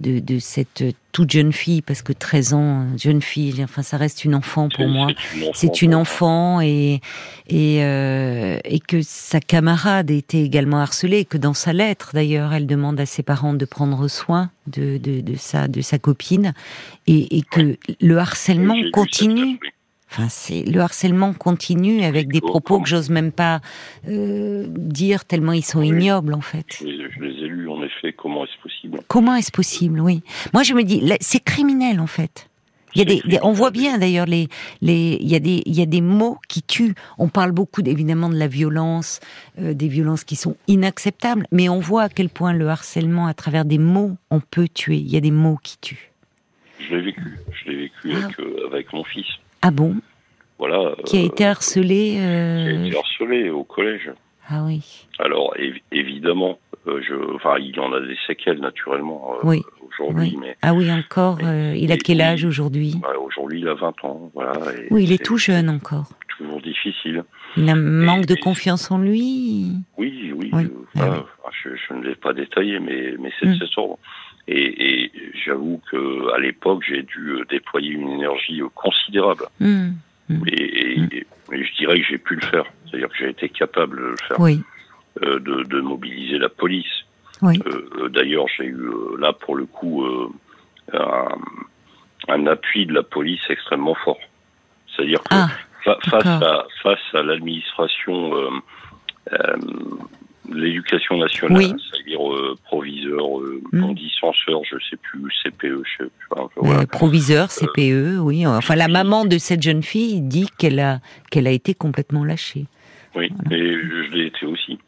de, 0.00 0.18
de, 0.18 0.38
cette 0.38 0.84
toute 1.12 1.30
jeune 1.30 1.52
fille, 1.52 1.82
parce 1.82 2.02
que 2.02 2.12
13 2.12 2.54
ans, 2.54 2.86
jeune 2.96 3.22
fille, 3.22 3.62
enfin 3.62 3.82
ça 3.82 3.96
reste 3.96 4.24
une 4.24 4.34
enfant 4.34 4.68
pour 4.68 4.88
moi. 4.88 5.08
C'est 5.54 5.82
une 5.82 5.94
enfant 5.94 6.60
et 6.60 7.00
et, 7.48 7.84
euh, 7.84 8.58
et 8.64 8.80
que 8.80 9.02
sa 9.02 9.40
camarade 9.40 10.10
était 10.10 10.42
également 10.42 10.78
harcelée, 10.80 11.24
que 11.24 11.38
dans 11.38 11.54
sa 11.54 11.72
lettre 11.72 12.10
d'ailleurs, 12.14 12.52
elle 12.52 12.66
demande 12.66 12.98
à 12.98 13.06
ses 13.06 13.22
parents 13.22 13.54
de 13.54 13.64
prendre 13.64 14.08
soin 14.08 14.50
de 14.66 14.98
de, 14.98 15.20
de 15.20 15.34
sa 15.36 15.68
de 15.68 15.80
sa 15.80 15.98
copine 15.98 16.54
et, 17.06 17.38
et 17.38 17.42
que 17.42 17.76
le 18.00 18.18
harcèlement 18.18 18.76
continue. 18.92 19.58
Enfin, 20.16 20.28
c'est 20.28 20.62
le 20.62 20.80
harcèlement 20.80 21.32
continue 21.32 22.04
avec 22.04 22.28
des 22.28 22.40
propos 22.40 22.80
que 22.80 22.88
j'ose 22.88 23.10
même 23.10 23.32
pas 23.32 23.60
euh, 24.08 24.66
dire 24.68 25.24
tellement 25.24 25.52
ils 25.52 25.64
sont 25.64 25.82
ignobles 25.82 26.34
en 26.34 26.40
fait. 26.40 26.66
Je 26.78 26.84
les, 26.84 27.30
ai 27.30 27.48
lus 27.48 27.68
Comment 28.12 28.44
est-ce 28.44 28.60
possible 28.62 29.00
Comment 29.08 29.34
est-ce 29.34 29.52
possible 29.52 30.00
Oui. 30.00 30.22
Moi, 30.52 30.62
je 30.62 30.74
me 30.74 30.82
dis, 30.82 31.02
c'est 31.20 31.42
criminel 31.42 32.00
en 32.00 32.06
fait. 32.06 32.48
Il 32.94 32.98
y 33.00 33.02
a 33.02 33.04
des, 33.04 33.38
on 33.42 33.52
voit 33.52 33.72
bien 33.72 33.98
d'ailleurs 33.98 34.26
les, 34.26 34.48
les, 34.80 35.18
il 35.20 35.28
y 35.28 35.34
a 35.34 35.40
des, 35.40 35.62
il 35.66 35.74
y 35.74 35.82
a 35.82 35.86
des 35.86 36.00
mots 36.00 36.38
qui 36.48 36.62
tuent. 36.62 36.94
On 37.18 37.28
parle 37.28 37.50
beaucoup 37.50 37.82
évidemment 37.84 38.28
de 38.28 38.36
la 38.36 38.46
violence, 38.46 39.18
euh, 39.58 39.74
des 39.74 39.88
violences 39.88 40.22
qui 40.22 40.36
sont 40.36 40.56
inacceptables, 40.68 41.46
mais 41.50 41.68
on 41.68 41.80
voit 41.80 42.02
à 42.02 42.08
quel 42.08 42.28
point 42.28 42.52
le 42.52 42.68
harcèlement, 42.68 43.26
à 43.26 43.34
travers 43.34 43.64
des 43.64 43.78
mots, 43.78 44.12
on 44.30 44.38
peut 44.38 44.68
tuer. 44.72 44.96
Il 44.96 45.10
y 45.10 45.16
a 45.16 45.20
des 45.20 45.32
mots 45.32 45.58
qui 45.60 45.78
tuent. 45.78 46.12
Je 46.78 46.94
l'ai 46.94 47.02
vécu. 47.02 47.38
Je 47.52 47.70
l'ai 47.70 47.76
vécu 47.76 48.12
ah. 48.12 48.24
avec, 48.24 48.40
euh, 48.40 48.66
avec 48.68 48.92
mon 48.92 49.02
fils. 49.02 49.26
Ah 49.62 49.72
bon? 49.72 49.96
Voilà. 50.58 50.94
Qui 51.04 51.16
a 51.16 51.22
été 51.22 51.44
harcelé 51.44 52.16
euh... 52.20 52.64
Qui 52.64 52.76
a 52.76 52.86
été 52.86 52.96
harcelé 52.96 53.50
au 53.50 53.64
collège. 53.64 54.10
Ah 54.48 54.62
oui. 54.64 55.06
Alors 55.18 55.54
évidemment, 55.90 56.58
euh, 56.86 57.00
je, 57.06 57.14
enfin, 57.34 57.56
il 57.58 57.78
en 57.80 57.92
a 57.92 58.00
des 58.00 58.16
séquelles 58.26 58.60
naturellement 58.60 59.36
euh, 59.36 59.38
oui. 59.44 59.62
aujourd'hui. 59.88 60.36
Mais 60.38 60.56
ah 60.60 60.74
oui, 60.74 60.92
encore. 60.92 61.38
Euh, 61.42 61.74
il 61.76 61.90
a 61.92 61.96
quel 61.96 62.20
âge 62.20 62.44
aujourd'hui? 62.44 62.94
bah, 63.00 63.08
Aujourd'hui, 63.18 63.60
il 63.60 63.68
a 63.68 63.74
20 63.74 64.04
ans. 64.04 64.30
Voilà. 64.34 64.52
oui, 64.90 65.04
il 65.04 65.12
est, 65.12 65.24
tout 65.24 65.38
jeune 65.38 65.70
encore. 65.70 66.10
Toujours 66.36 66.60
difficile. 66.60 67.24
Il 67.56 67.68
a 67.70 67.72
un 67.72 67.76
manque 67.76 68.26
de 68.26 68.34
confiance 68.34 68.90
en 68.90 68.98
lui? 68.98 69.70
Oui, 69.96 70.32
oui. 70.34 70.50
Ah 70.98 71.22
je, 71.62 71.70
je, 71.76 71.94
ne 71.94 72.04
l'ai 72.04 72.16
pas 72.16 72.34
détaillé, 72.34 72.80
mais 72.80 73.14
mais 73.18 73.30
c'est 73.40 73.46
mm. 73.46 73.56
ce 73.56 73.80
ordre. 73.80 73.98
Et, 74.46 75.04
et 75.04 75.12
j'avoue 75.46 75.80
que 75.90 76.34
à 76.34 76.38
l'époque, 76.38 76.82
j'ai 76.86 77.02
dû 77.02 77.38
déployer 77.48 77.92
une 77.92 78.10
énergie 78.10 78.60
considérable. 78.74 79.44
Mm. 79.60 79.92
Et, 80.46 81.00
et, 81.02 81.26
dirais 81.86 82.00
que 82.00 82.06
j'ai 82.08 82.18
pu 82.18 82.34
le 82.36 82.40
faire. 82.42 82.64
C'est-à-dire 82.86 83.08
que 83.08 83.16
j'ai 83.16 83.30
été 83.30 83.48
capable 83.48 83.96
de 83.96 84.06
le 84.06 84.16
faire. 84.28 84.40
Oui. 84.40 84.62
Euh, 85.22 85.38
de, 85.38 85.62
de, 85.62 85.80
mobiliser 85.80 86.38
la 86.38 86.48
police. 86.48 87.04
Oui. 87.40 87.60
Euh, 87.66 88.08
D'ailleurs, 88.08 88.46
j'ai 88.56 88.64
eu 88.64 88.90
là 89.18 89.32
pour 89.32 89.54
le 89.54 89.64
coup 89.64 90.04
un, 90.92 91.28
un, 92.28 92.46
appui 92.48 92.86
de 92.86 92.92
la 92.92 93.04
police 93.04 93.40
extrêmement 93.48 93.94
fort. 93.94 94.18
C'est-à-dire 94.88 95.22
que 95.22 95.34
ah, 95.34 95.48
face 95.84 96.26
à 96.26 96.66
face 96.82 97.14
à 97.14 97.22
l'administration 97.22 98.34
euh, 99.32 99.56
l'éducation 100.52 101.16
nationale, 101.16 101.74
c'est-à-dire 101.90 102.32
euh, 102.32 102.56
proviseur, 102.64 103.40
euh, 103.40 103.62
mm. 103.72 103.94
dit 103.94 104.12
censeur, 104.20 104.60
je 104.64 104.76
sais 104.90 104.96
plus, 104.96 105.22
CPE, 105.42 105.82
je 105.84 106.04
sais 106.04 106.10
plus. 106.18 106.86
proviseur, 106.88 107.48
CPE, 107.48 108.18
oui. 108.20 108.46
Enfin, 108.46 108.76
la 108.76 108.88
maman 108.88 109.24
de 109.24 109.38
cette 109.38 109.62
jeune 109.62 109.82
fille 109.82 110.20
dit 110.20 110.48
qu'elle 110.58 110.80
a 110.80 111.00
qu'elle 111.30 111.46
a 111.46 111.52
été 111.52 111.74
complètement 111.74 112.24
lâchée. 112.24 112.66
Oui, 113.14 113.32
et 113.50 113.56
je 113.56 114.10
l'ai 114.12 114.26
été 114.26 114.46
aussi. 114.46 114.78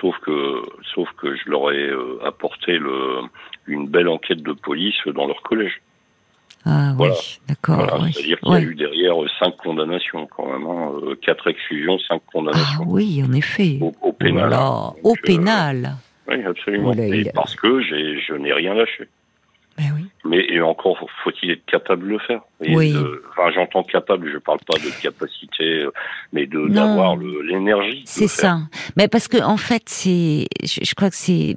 Sauf 0.00 0.16
que, 0.20 0.62
sauf 0.94 1.08
que 1.16 1.34
je 1.36 1.50
leur 1.50 1.70
ai 1.70 1.88
euh, 1.88 2.18
apporté 2.24 2.78
le, 2.78 3.20
une 3.66 3.88
belle 3.88 4.08
enquête 4.08 4.42
de 4.42 4.52
police 4.52 4.96
dans 5.14 5.26
leur 5.26 5.42
collège. 5.42 5.80
Ah 6.64 6.94
oui, 6.98 7.40
d'accord. 7.48 8.08
C'est-à-dire 8.12 8.38
qu'il 8.38 8.52
y 8.52 8.54
a 8.54 8.60
eu 8.60 8.74
derrière 8.74 9.14
cinq 9.38 9.56
condamnations 9.56 10.28
quand 10.28 10.46
même, 10.46 10.66
hein, 10.66 10.92
euh, 11.02 11.16
quatre 11.20 11.48
exclusions, 11.48 11.98
cinq 11.98 12.22
condamnations. 12.32 12.82
Ah 12.82 12.86
oui, 12.86 13.22
en 13.26 13.32
effet. 13.32 13.78
Au, 13.80 14.12
pénal. 14.12 14.52
Hein. 14.52 14.92
au 15.02 15.12
euh, 15.12 15.22
pénal. 15.24 15.96
oui, 16.28 16.44
absolument. 16.44 16.92
Et 16.92 17.30
parce 17.34 17.56
que 17.56 17.82
je 17.82 18.34
n'ai 18.34 18.52
rien 18.52 18.74
lâché. 18.74 19.08
Ben 19.78 19.86
oui. 19.94 20.06
Mais 20.24 20.60
encore 20.60 20.98
faut-il 21.24 21.50
être 21.50 21.64
capable 21.64 22.04
de 22.04 22.08
le 22.08 22.18
faire? 22.18 22.42
oui. 22.60 22.94
enfin, 23.30 23.50
j'entends 23.54 23.82
capable, 23.82 24.30
je 24.30 24.36
parle 24.36 24.58
pas 24.66 24.78
de 24.78 25.02
capacité, 25.02 25.86
mais 26.32 26.46
de 26.46 26.68
d'avoir 26.68 27.16
l'énergie. 27.16 28.02
C'est 28.04 28.28
ça. 28.28 28.58
Mais 28.96 29.08
parce 29.08 29.28
que 29.28 29.42
en 29.42 29.56
fait, 29.56 29.82
c'est, 29.86 30.46
je, 30.62 30.94
crois 30.94 31.08
que 31.08 31.16
c'est 31.16 31.56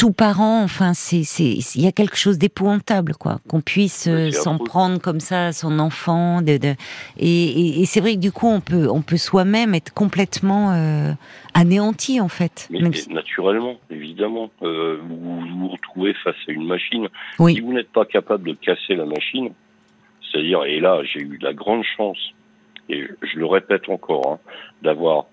tout 0.00 0.12
parent, 0.12 0.62
enfin, 0.62 0.94
c'est, 0.94 1.24
c'est, 1.24 1.58
il 1.74 1.82
y 1.82 1.86
a 1.86 1.92
quelque 1.92 2.16
chose 2.16 2.38
d'épouvantable, 2.38 3.12
quoi, 3.20 3.36
qu'on 3.46 3.60
puisse 3.60 4.08
euh, 4.08 4.30
s'en 4.30 4.56
prendre 4.56 4.98
comme 4.98 5.20
ça 5.20 5.48
à 5.48 5.52
son 5.52 5.78
enfant, 5.78 6.40
de, 6.40 6.56
de 6.56 6.72
et, 7.18 7.82
et, 7.82 7.84
c'est 7.84 8.00
vrai 8.00 8.14
que 8.14 8.18
du 8.18 8.32
coup, 8.32 8.48
on 8.48 8.62
peut, 8.62 8.88
on 8.88 9.02
peut 9.02 9.18
soi-même 9.18 9.74
être 9.74 9.92
complètement 9.92 10.72
euh, 10.72 11.12
anéanti, 11.52 12.18
en 12.18 12.28
fait. 12.28 12.66
Mais, 12.70 12.80
naturellement, 13.10 13.76
évidemment, 13.90 14.50
euh, 14.62 14.96
vous 15.06 15.40
vous 15.58 15.68
retrouvez 15.68 16.14
face 16.24 16.36
à 16.48 16.52
une 16.52 16.66
machine. 16.66 17.08
Oui. 17.38 17.56
Si 17.56 17.60
vous 17.60 17.74
n'êtes 17.74 17.92
pas 17.92 18.06
capable 18.06 18.48
de 18.48 18.54
casser 18.54 18.96
la 18.96 19.04
machine, 19.04 19.50
c'est-à-dire, 20.22 20.64
et 20.64 20.80
là, 20.80 21.02
j'ai 21.04 21.20
eu 21.20 21.36
la 21.42 21.52
grande 21.52 21.84
chance, 21.84 22.32
et 22.88 23.06
je, 23.20 23.38
le 23.38 23.44
répète 23.44 23.90
encore, 23.90 24.32
hein, 24.32 24.38
d'avoir 24.80 25.26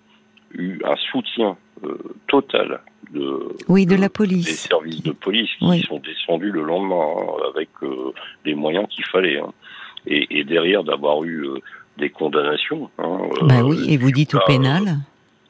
eu 0.52 0.82
un 0.84 0.98
soutien 1.10 1.56
euh, 1.84 1.98
total 2.28 2.82
de, 3.12 3.56
oui, 3.68 3.86
de, 3.86 3.96
la 3.96 4.10
police. 4.10 4.46
des 4.46 4.52
services 4.52 5.04
de 5.04 5.12
police 5.12 5.50
qui 5.60 5.82
sont 5.82 6.00
descendus 6.00 6.52
le 6.52 6.64
lendemain 6.64 7.06
hein, 7.18 7.50
avec 7.54 7.70
euh, 7.84 8.12
les 8.46 8.56
moyens 8.56 8.88
qu'il 8.90 9.06
fallait. 9.06 9.40
Hein. 9.40 9.54
Et, 10.06 10.40
et, 10.40 10.44
derrière 10.44 10.84
d'avoir 10.84 11.24
eu 11.24 11.46
euh, 11.46 11.60
des 11.98 12.10
condamnations. 12.10 12.90
Hein, 12.98 13.18
bah 13.42 13.64
oui, 13.64 13.86
et 13.90 13.98
vous 13.98 14.12
dites 14.12 14.36
au 14.36 14.40
pénal. 14.46 14.98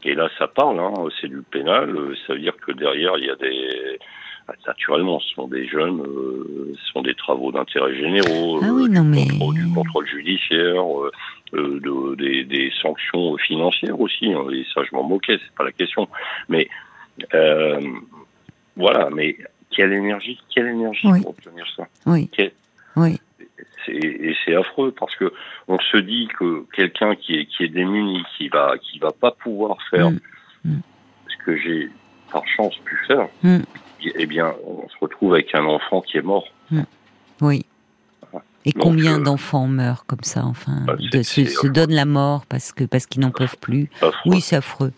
et 0.03 0.15
là, 0.15 0.29
ça 0.37 0.47
parle, 0.47 0.79
hein, 0.79 0.93
c'est 1.19 1.27
du 1.27 1.41
pénal. 1.41 1.95
Ça 2.25 2.33
veut 2.33 2.39
dire 2.39 2.55
que 2.57 2.71
derrière, 2.71 3.17
il 3.17 3.25
y 3.25 3.29
a 3.29 3.35
des 3.35 3.99
naturellement, 4.65 5.19
ce 5.19 5.33
sont 5.33 5.47
des 5.47 5.67
jeunes, 5.67 6.01
ce 6.03 6.91
sont 6.93 7.01
des 7.01 7.15
travaux 7.15 7.51
d'intérêt 7.51 7.95
généraux, 7.95 8.59
ah 8.63 8.69
oui, 8.71 8.89
non, 8.89 9.03
mais... 9.03 9.25
du 9.25 9.73
contrôle 9.73 10.07
judiciaire, 10.07 10.83
euh, 10.83 11.11
de, 11.53 12.15
des, 12.15 12.43
des, 12.43 12.71
sanctions 12.81 13.37
financières 13.37 13.99
aussi. 13.99 14.33
Hein, 14.33 14.45
et 14.51 14.65
ça, 14.73 14.81
je 14.83 14.95
m'en 14.95 15.03
moquais, 15.03 15.39
c'est 15.43 15.55
pas 15.55 15.63
la 15.63 15.71
question. 15.71 16.07
Mais 16.49 16.67
euh, 17.33 17.79
voilà, 18.75 19.09
mais 19.09 19.37
quelle 19.71 19.93
énergie, 19.93 20.39
quelle 20.53 20.67
énergie 20.67 21.07
pour 21.21 21.31
obtenir 21.31 21.65
ça. 21.75 21.87
Oui. 22.05 22.29
oui. 22.95 23.19
Et 23.89 24.35
c'est 24.43 24.55
affreux 24.55 24.91
parce 24.91 25.15
que 25.15 25.31
on 25.69 25.79
se 25.79 25.97
dit 25.97 26.27
que 26.37 26.65
quelqu'un 26.73 27.15
qui 27.15 27.35
est 27.35 27.45
qui 27.45 27.63
est 27.63 27.69
démuni, 27.69 28.21
qui 28.37 28.49
va 28.49 28.77
qui 28.77 28.99
va 28.99 29.11
pas 29.11 29.31
pouvoir 29.31 29.77
faire 29.89 30.11
mm. 30.11 30.19
Mm. 30.65 30.79
ce 31.29 31.45
que 31.45 31.57
j'ai 31.57 31.89
par 32.31 32.45
chance 32.47 32.75
pu 32.83 32.97
faire, 33.07 33.29
mm. 33.43 33.59
eh 34.03 34.25
bien, 34.25 34.53
on 34.65 34.87
se 34.89 34.95
retrouve 34.99 35.35
avec 35.35 35.55
un 35.55 35.65
enfant 35.65 36.01
qui 36.01 36.17
est 36.17 36.21
mort. 36.21 36.47
Oui. 37.39 37.65
Et 38.67 38.73
combien 38.73 39.19
euh, 39.19 39.23
d'enfants 39.23 39.67
meurent 39.67 40.05
comme 40.05 40.23
ça, 40.23 40.45
enfin, 40.45 40.83
bah, 40.85 40.95
de, 40.99 41.23
se, 41.23 41.45
se, 41.45 41.67
donnent 41.67 41.93
la 41.93 42.05
mort 42.05 42.45
parce 42.47 42.73
que 42.73 42.83
parce 42.83 43.05
qu'ils 43.05 43.21
n'en 43.21 43.31
peuvent 43.31 43.57
plus? 43.61 43.89
Oui, 44.25 44.41
c'est 44.41 44.57
affreux. 44.57 44.91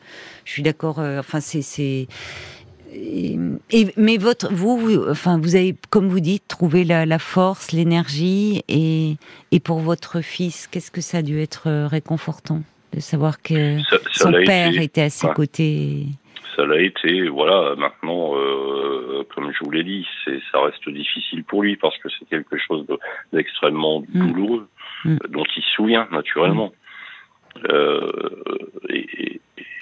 Je 0.44 0.52
suis 0.52 0.64
d'accord. 0.64 1.00
Euh, 1.00 1.20
enfin, 1.20 1.40
c'est. 1.40 2.08
Et, 2.92 3.38
mais 3.96 4.18
votre, 4.18 4.52
vous, 4.52 5.06
enfin, 5.08 5.38
vous 5.40 5.56
avez, 5.56 5.76
comme 5.92 6.10
vous 6.10 6.20
dites, 6.20 6.48
trouvé 6.48 6.84
la, 6.84 7.06
la 7.06 7.20
force, 7.20 7.72
l'énergie, 7.72 8.64
et, 8.68 9.18
et 9.52 9.60
pour 9.60 9.78
votre 9.78 10.22
fils, 10.22 10.66
qu'est-ce 10.66 10.90
que 10.90 11.02
ça 11.02 11.20
a 11.20 11.22
dû 11.22 11.40
être 11.40 11.68
euh, 11.68 11.86
réconfortant 11.86 12.64
de 12.94 13.00
savoir 13.00 13.40
que 13.44 13.78
son 14.12 14.32
père 14.32 14.76
était 14.82 15.04
à 15.04 15.10
ses 15.12 15.28
côtés 15.28 16.08
ça 16.60 16.66
l'a 16.66 16.82
été. 16.82 17.30
Voilà, 17.30 17.76
maintenant, 17.78 18.36
euh, 18.36 18.79
comme 19.24 19.52
je 19.52 19.64
vous 19.64 19.72
l'ai 19.72 19.84
dit, 19.84 20.06
c'est, 20.24 20.40
ça 20.52 20.62
reste 20.62 20.88
difficile 20.90 21.44
pour 21.44 21.64
lui 21.64 21.76
parce 21.78 21.98
que 21.98 22.10
c'est 22.18 22.28
quelque 22.30 22.58
chose 22.58 22.86
d'extrêmement 23.34 24.02
mm. 24.02 24.28
douloureux, 24.28 24.68
mm. 25.06 25.18
dont 25.30 25.46
il 25.56 25.64
se 25.64 25.70
souvient 25.72 26.08
naturellement. 26.12 26.72
Euh, 27.72 28.12
et, 28.90 29.42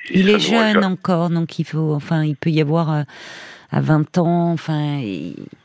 il 0.10 0.30
est 0.30 0.40
jeune 0.40 0.86
encore, 0.86 1.30
donc 1.30 1.60
il 1.60 1.66
faut, 1.66 1.94
enfin, 1.94 2.24
il 2.24 2.38
peut 2.38 2.50
y 2.50 2.62
avoir 2.62 2.94
euh, 2.94 3.02
à 3.72 3.82
20 3.82 4.18
ans, 4.20 4.54
enfin, 4.54 5.02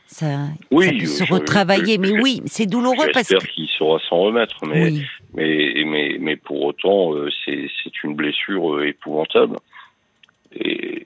ça, 0.05 0.47
oui, 0.69 0.99
peut 0.99 1.05
se 1.05 1.23
retravailler. 1.31 1.97
mais 1.97 2.11
oui, 2.11 2.41
c'est 2.45 2.65
douloureux 2.65 3.07
parce 3.13 3.29
que. 3.29 3.47
qu'il 3.47 3.69
saura 3.69 3.99
s'en 4.09 4.17
remettre, 4.17 4.57
mais, 4.65 4.91
mais, 5.33 5.83
mais, 5.85 6.17
mais 6.19 6.35
pour 6.35 6.61
autant, 6.63 7.13
c'est, 7.45 7.69
c'est 7.83 8.03
une 8.03 8.15
blessure 8.15 8.83
épouvantable. 8.83 9.57
Et, 10.55 11.02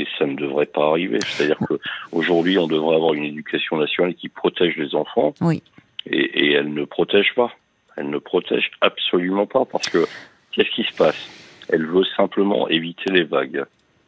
et 0.00 0.06
ça 0.18 0.26
ne 0.26 0.34
devrait 0.34 0.66
pas 0.66 0.88
arriver. 0.88 1.18
C'est-à-dire 1.26 1.58
qu'aujourd'hui, 1.58 2.58
on 2.58 2.66
devrait 2.66 2.96
avoir 2.96 3.14
une 3.14 3.24
éducation 3.24 3.76
nationale 3.76 4.14
qui 4.14 4.28
protège 4.28 4.76
les 4.76 4.94
enfants. 4.94 5.34
Oui. 5.40 5.62
Et, 6.06 6.46
et 6.46 6.52
elle 6.52 6.72
ne 6.72 6.84
protège 6.84 7.34
pas. 7.34 7.52
Elle 7.96 8.10
ne 8.10 8.18
protège 8.18 8.70
absolument 8.80 9.46
pas 9.46 9.64
parce 9.64 9.88
que 9.88 10.06
qu'est-ce 10.52 10.70
qui 10.70 10.84
se 10.84 10.96
passe? 10.96 11.28
Elle 11.68 11.86
veut 11.86 12.04
simplement 12.16 12.68
éviter 12.68 13.10
les 13.10 13.24
vagues. 13.24 13.64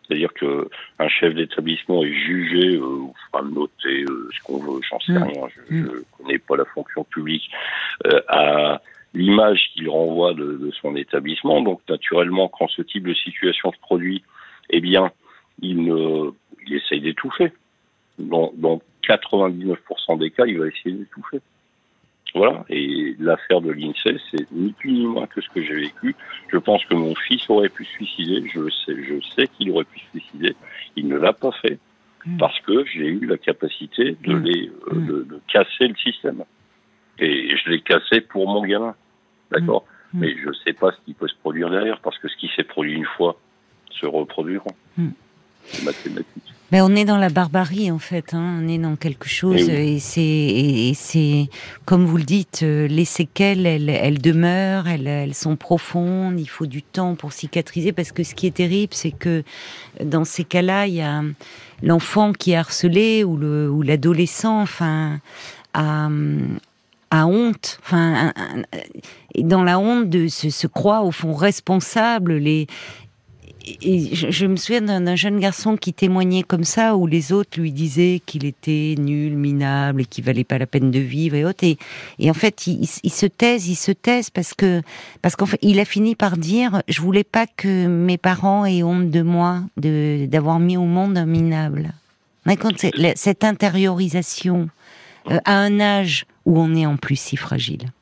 C'est-à-dire 0.07 0.33
que 0.35 0.69
un 0.99 1.09
chef 1.09 1.35
d'établissement 1.35 2.03
est 2.03 2.13
jugé, 2.13 2.77
euh, 2.77 2.81
ou 2.81 3.15
fera 3.31 3.43
noter 3.43 4.05
euh, 4.09 4.29
ce 4.37 4.43
qu'on 4.45 4.59
veut, 4.59 4.81
j'en 4.91 5.01
sais 5.01 5.13
mm. 5.13 5.23
rien, 5.23 5.43
je 5.69 5.75
ne 5.75 5.83
mm. 5.83 6.03
connais 6.19 6.39
pas 6.39 6.57
la 6.57 6.65
fonction 6.67 7.05
publique, 7.05 7.51
euh, 8.07 8.21
à 8.29 8.83
l'image 9.15 9.61
qu'il 9.73 9.89
renvoie 9.89 10.35
de, 10.35 10.57
de, 10.57 10.71
son 10.81 10.97
établissement. 10.97 11.63
Donc 11.63 11.81
naturellement, 11.89 12.49
quand 12.49 12.69
ce 12.69 12.83
type 12.83 13.07
de 13.07 13.15
situation 13.15 13.73
se 13.73 13.79
produit, 13.79 14.23
eh 14.71 14.81
bien, 14.81 15.13
il, 15.61 15.85
ne, 15.85 16.31
il 16.67 16.75
essaye 16.75 17.01
d'étouffer. 17.01 17.53
Dans, 18.19 18.53
dans 18.57 18.81
99% 19.09 20.19
des 20.19 20.31
cas, 20.31 20.47
il 20.47 20.59
va 20.59 20.67
essayer 20.69 20.93
d'étouffer. 20.93 21.41
Voilà. 22.35 22.65
Et 22.71 23.15
l'affaire 23.19 23.61
de 23.61 23.71
l'INSEE, 23.71 24.19
c'est 24.31 24.51
ni 24.53 24.73
plus 24.73 24.93
ni 24.93 25.07
moins 25.07 25.27
que 25.27 25.41
ce 25.41 25.49
que 25.51 25.63
j'ai 25.63 25.75
vécu. 25.75 26.17
Je 26.51 26.57
pense 26.59 26.85
que 26.87 26.95
mon 26.95 27.15
fils 27.15 27.49
aurait 27.51 27.69
pu 27.69 27.85
se 27.85 27.93
suicider. 27.93 28.49
Je 28.49 28.71
sais, 28.71 28.97
je 29.03 29.21
sais 29.35 29.47
qu'il 29.49 29.71
aurait 29.71 29.85
pu 29.85 30.01
se 30.01 30.19
suicider. 30.19 30.57
Il 30.97 31.09
ne 31.09 31.17
l'a 31.17 31.35
pas 31.35 31.53
fait 31.53 31.79
hmm. 32.25 32.39
parce 32.39 32.59
que 32.61 32.85
j'ai 32.87 33.07
eu 33.07 33.27
la 33.27 33.37
capacité 33.37 34.17
de 34.23 34.33
hmm. 34.33 34.45
les, 34.45 34.69
euh, 34.69 34.95
hmm. 34.95 35.07
de, 35.07 35.23
de, 35.25 35.41
casser 35.53 35.89
le 35.89 35.97
système. 35.97 36.45
Et 37.19 37.55
je 37.57 37.71
l'ai 37.71 37.81
cassé 37.81 38.23
pour 38.23 38.49
mon 38.49 38.63
gamin. 38.65 38.95
D'accord? 39.51 39.85
Mais 40.15 40.37
je 40.37 40.49
ne 40.49 40.53
sais 40.53 40.75
pas 40.75 40.93
ce 40.93 41.01
qui 41.07 41.15
peut 41.15 41.29
se 41.29 41.37
produire 41.37 41.71
derrière 41.71 42.01
parce 42.01 42.19
que 42.19 42.29
ce 42.29 42.37
qui 42.37 42.51
s'est 42.55 42.65
produit 42.65 42.93
une 42.93 43.07
fois 43.17 43.39
se 43.91 44.07
reproduira. 44.07 44.67
Mais 46.73 46.81
on 46.81 46.97
est 46.97 47.05
dans 47.05 47.19
la 47.19 47.29
barbarie 47.29 47.91
en 47.91 47.99
fait, 47.99 48.33
hein. 48.33 48.61
on 48.63 48.67
est 48.67 48.79
dans 48.79 48.97
quelque 48.97 49.29
chose 49.29 49.69
et, 49.69 49.99
c'est 49.99 50.23
et, 50.23 50.95
c'est 50.95 51.51
comme 51.85 52.07
vous 52.07 52.17
le 52.17 52.23
dites, 52.23 52.63
euh, 52.63 52.89
les 52.89 53.05
séquelles 53.05 53.67
elles, 53.67 53.91
elles 53.91 54.23
demeurent, 54.23 54.89
elles, 54.89 55.07
elles, 55.07 55.35
sont 55.35 55.57
profondes, 55.57 56.41
il 56.41 56.49
faut 56.49 56.65
du 56.65 56.83
temps 56.83 57.15
pour 57.15 57.35
cicatriser 57.35 57.93
parce 57.93 58.11
que 58.11 58.23
ce 58.23 58.35
qui 58.35 58.47
est 58.47 58.55
terrible 58.55 58.95
c'est 58.95 59.11
que 59.11 59.45
dans 60.03 60.25
ces 60.25 60.45
cas-là 60.45 60.87
il 60.87 60.95
y 60.95 61.03
a 61.03 61.23
l'enfant 61.83 62.33
qui 62.33 62.53
est 62.53 62.57
harcelé 62.57 63.23
ou 63.23 63.37
le 63.37 63.71
ou 63.71 63.83
l'adolescent, 63.83 64.63
enfin 64.63 65.21
a, 65.75 66.09
a 67.11 67.27
honte, 67.27 67.79
enfin 67.83 68.33
dans 69.39 69.63
la 69.63 69.79
honte 69.79 70.09
de 70.09 70.29
se, 70.29 70.49
se 70.49 70.67
croit 70.67 71.03
au 71.03 71.11
fond 71.11 71.35
responsable 71.35 72.33
les 72.33 72.67
et 73.65 74.15
je, 74.15 74.47
me 74.47 74.57
souviens 74.57 74.83
d'un 74.83 75.17
jeune 75.17 75.39
garçon 75.39 75.77
qui 75.77 75.93
témoignait 75.93 76.43
comme 76.43 76.65
ça, 76.65 76.97
où 76.97 77.07
les 77.07 77.33
autres 77.33 77.61
lui 77.61 77.73
disaient 77.73 78.21
qu'il 78.25 78.45
était 78.45 78.95
nul, 78.99 79.37
minable, 79.37 80.03
et 80.03 80.05
qu'il 80.05 80.25
valait 80.25 80.45
pas 80.45 80.59
la 80.59 80.67
peine 80.67 80.91
de 80.91 80.99
vivre 80.99 81.37
et 81.37 81.45
autres. 81.45 81.65
Et, 81.65 82.31
en 82.31 82.35
fait, 82.35 82.67
il, 82.67 82.87
se 82.87 83.27
taise, 83.27 83.69
il 83.69 83.77
se 83.77 83.93
taise 83.93 84.31
parce 84.31 84.55
que 84.55 84.83
parce 85.21 85.37
qu'en 85.37 85.47
fait, 85.47 85.59
il 85.63 85.79
a 85.81 85.85
fini 85.85 86.15
par 86.15 86.37
dire, 86.37 86.83
je 86.89 87.01
voulais 87.01 87.25
pas 87.25 87.47
que 87.47 87.87
mes 87.87 88.19
parents 88.19 88.65
aient 88.65 88.83
honte 88.83 89.11
de 89.11 89.23
moi, 89.23 89.63
de 89.77 90.27
d'avoir 90.27 90.59
mis 90.59 90.77
au 90.77 90.85
monde 90.85 91.17
un 91.17 91.27
minable. 91.27 91.93
cette 93.15 93.45
intériorisation 93.45 94.69
euh, 95.31 95.39
à 95.45 95.57
un 95.59 95.79
âge 95.81 96.27
où 96.45 96.59
on 96.59 96.75
est 96.75 96.87
en 96.87 96.97
plus 96.97 97.17
si 97.17 97.37
fragile. 97.37 97.93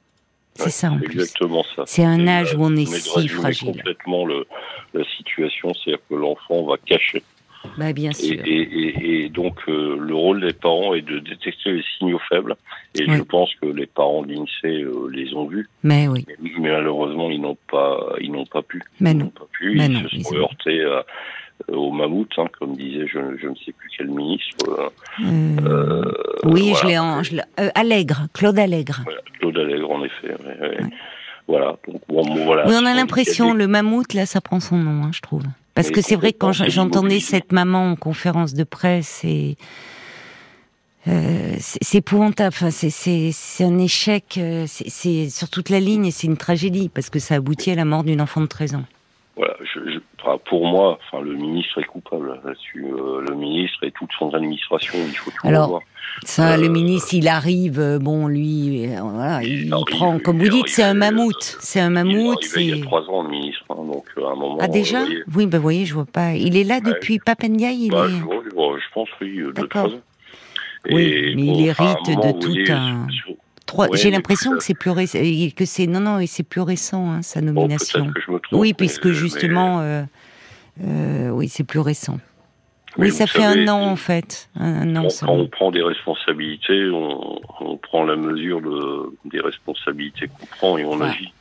C'est 0.64 0.70
ça 0.70 0.90
en 0.90 0.98
plus. 0.98 1.20
Exactement 1.20 1.64
ça. 1.76 1.84
C'est 1.86 2.04
un 2.04 2.26
âge 2.26 2.54
où 2.54 2.64
on 2.64 2.76
est 2.76 2.86
si 2.86 3.28
fragile. 3.28 3.72
complètement 3.72 4.24
le, 4.24 4.46
la 4.94 5.04
situation, 5.16 5.72
c'est-à-dire 5.74 6.02
que 6.08 6.14
l'enfant 6.14 6.64
va 6.64 6.76
cacher. 6.76 7.22
Bah, 7.76 7.92
bien 7.92 8.12
sûr. 8.12 8.40
Et, 8.46 8.60
et, 8.62 9.24
et 9.24 9.28
donc 9.28 9.56
euh, 9.68 9.96
le 9.98 10.14
rôle 10.14 10.40
des 10.40 10.52
parents 10.52 10.94
est 10.94 11.02
de 11.02 11.18
détecter 11.18 11.72
les 11.72 11.84
signaux 11.98 12.20
faibles. 12.28 12.56
Et 12.98 13.04
je 13.04 13.22
pense 13.22 13.54
que 13.60 13.66
les 13.66 13.86
parents 13.86 14.22
de 14.22 14.32
l'INSEE 14.32 14.82
euh, 14.82 15.08
les 15.12 15.34
ont 15.34 15.46
vus. 15.46 15.68
Mais 15.82 16.08
oui. 16.08 16.24
Mais, 16.40 16.70
malheureusement, 16.70 17.30
ils 17.30 17.40
n'ont 17.40 17.58
pas, 17.70 18.14
ils 18.20 18.32
n'ont 18.32 18.46
pas 18.46 18.62
pu. 18.62 18.82
Mais 19.00 19.12
ils 19.12 19.18
n'ont 19.18 19.28
pas 19.28 19.46
pu. 19.52 19.78
ils 19.78 20.24
se 20.24 20.30
sont 20.30 20.36
heurtés 20.36 20.82
à, 20.84 21.04
au 21.68 21.92
mammouth, 21.92 22.32
hein, 22.38 22.46
comme 22.58 22.76
disait 22.76 23.06
je, 23.06 23.18
je, 23.40 23.48
ne 23.48 23.54
sais 23.56 23.72
plus 23.72 23.90
quel 23.96 24.08
ministre. 24.08 24.56
Euh, 24.68 24.88
euh, 25.66 26.12
oui, 26.44 26.72
voilà. 26.72 26.80
je 26.82 26.86
l'ai 26.86 26.98
en. 26.98 27.22
Euh, 27.60 27.70
Allègre, 27.74 28.26
Claude 28.32 28.58
Allègre. 28.58 29.00
Voilà, 29.04 29.20
effet. 30.10 30.42
Ouais, 30.42 30.60
ouais. 30.60 30.90
Voilà. 31.48 31.76
Donc, 31.88 32.02
bon, 32.08 32.44
voilà. 32.44 32.66
Oui, 32.68 32.74
on 32.80 32.86
a 32.86 32.94
l'impression, 32.94 33.52
le 33.52 33.66
mammouth, 33.66 34.14
là, 34.14 34.26
ça 34.26 34.40
prend 34.40 34.60
son 34.60 34.76
nom, 34.76 35.04
hein, 35.04 35.10
je 35.12 35.20
trouve. 35.20 35.42
Parce 35.74 35.90
que 35.90 36.00
c'est 36.00 36.16
vrai 36.16 36.32
que 36.32 36.38
quand 36.38 36.52
j'entendais 36.52 37.20
cette 37.20 37.52
maman 37.52 37.90
en 37.90 37.96
conférence 37.96 38.54
de 38.54 38.64
presse 38.64 39.22
et. 39.24 39.56
Euh, 41.08 41.54
c'est 41.58 41.98
épouvantable. 41.98 42.54
Enfin, 42.54 42.70
c'est 42.70 43.64
un 43.64 43.78
échec. 43.78 44.38
C'est 44.66 45.30
sur 45.30 45.48
toute 45.48 45.70
la 45.70 45.80
ligne 45.80 46.06
et 46.06 46.10
c'est 46.10 46.26
une 46.26 46.36
tragédie 46.36 46.90
parce 46.90 47.08
que 47.08 47.18
ça 47.18 47.36
aboutit 47.36 47.70
à 47.70 47.74
la 47.74 47.86
mort 47.86 48.04
d'une 48.04 48.20
enfant 48.20 48.42
de 48.42 48.46
13 48.46 48.74
ans. 48.74 48.84
Voilà, 49.36 49.54
je, 49.62 49.80
je, 49.90 49.98
pour 50.48 50.66
moi, 50.66 50.98
enfin, 51.00 51.22
le 51.22 51.34
ministre 51.34 51.80
est 51.80 51.84
coupable 51.84 52.40
là-dessus. 52.44 52.84
Euh, 52.84 53.24
le 53.28 53.34
ministre 53.34 53.84
et 53.84 53.90
toute 53.92 54.10
son 54.18 54.34
administration, 54.34 54.98
il 55.06 55.16
faut 55.16 55.30
tout 55.30 55.46
Alors. 55.46 55.82
Ça, 56.24 56.52
euh, 56.52 56.56
le 56.56 56.68
ministre, 56.68 57.14
il 57.14 57.28
arrive, 57.28 57.78
euh, 57.78 57.98
bon, 57.98 58.26
lui, 58.26 58.86
euh, 58.86 59.00
voilà, 59.00 59.42
il, 59.42 59.66
il 59.66 59.72
arrive, 59.72 59.84
prend, 59.86 60.18
comme 60.18 60.38
vous 60.38 60.48
dites, 60.48 60.68
c'est 60.68 60.82
un 60.82 60.94
mammouth. 60.94 61.56
C'est 61.60 61.80
un 61.80 61.90
mammouth. 61.90 62.44
Il, 62.56 62.62
il 62.62 62.78
y 62.78 62.80
a 62.80 62.84
trois 62.84 63.02
ans, 63.08 63.22
le 63.22 63.30
ministre, 63.30 63.64
hein, 63.70 63.76
donc 63.76 64.04
à 64.16 64.30
un 64.30 64.34
moment. 64.34 64.58
Ah, 64.60 64.68
déjà 64.68 65.00
voyez, 65.00 65.22
Oui, 65.34 65.46
ben, 65.46 65.58
vous 65.58 65.62
voyez, 65.62 65.86
je 65.86 65.94
vois 65.94 66.04
pas. 66.04 66.34
Il 66.34 66.56
est 66.56 66.64
là 66.64 66.76
ouais, 66.76 66.92
depuis 66.92 67.18
Papendia 67.18 67.70
il 67.70 67.90
bah, 67.90 68.06
est... 68.06 68.10
je, 68.10 68.92
pense, 68.92 69.08
oui, 69.20 69.36
de 69.36 69.66
trois 69.66 69.84
ans. 69.84 70.00
oui, 70.90 71.34
mais 71.36 71.44
bon, 71.44 71.54
il 71.54 71.66
hérite 71.66 72.06
de 72.06 72.38
tout 72.38 72.48
voyez, 72.48 72.70
un. 72.72 73.06
Sur, 73.08 73.34
Ouais, 73.76 73.88
J'ai 73.94 74.10
l'impression 74.10 74.52
que 74.52 74.62
c'est 74.62 74.74
plus 74.74 74.90
récent, 74.90 75.18
que 75.56 75.64
c'est 75.64 75.86
non 75.86 76.00
non 76.00 76.18
et 76.18 76.26
c'est 76.26 76.42
plus 76.42 76.60
récent 76.60 77.10
hein, 77.10 77.22
sa 77.22 77.40
nomination. 77.40 78.06
Bon, 78.06 78.12
que 78.12 78.20
je 78.20 78.30
me 78.30 78.38
trompe, 78.38 78.60
oui, 78.60 78.74
puisque 78.74 79.06
mais, 79.06 79.14
justement, 79.14 79.78
mais... 79.78 79.84
Euh, 79.84 80.02
euh, 80.84 81.30
oui, 81.30 81.48
c'est 81.48 81.64
plus 81.64 81.80
récent. 81.80 82.18
Mais 82.98 83.06
oui, 83.06 83.12
ça 83.12 83.26
fait 83.26 83.40
savez, 83.40 83.62
un 83.62 83.68
an 83.68 83.86
en 83.86 83.96
fait. 83.96 84.50
Un 84.56 84.96
an, 84.96 85.02
quand, 85.02 85.26
quand 85.26 85.32
on 85.32 85.46
prend 85.46 85.70
des 85.70 85.82
responsabilités, 85.82 86.90
on, 86.90 87.40
on 87.60 87.76
prend 87.76 88.04
la 88.04 88.16
mesure 88.16 88.60
de, 88.60 89.16
des 89.26 89.40
responsabilités 89.40 90.26
qu'on 90.26 90.46
prend 90.46 90.78
et 90.78 90.84
on 90.84 90.98
ouais. 90.98 91.08
agit 91.08 91.32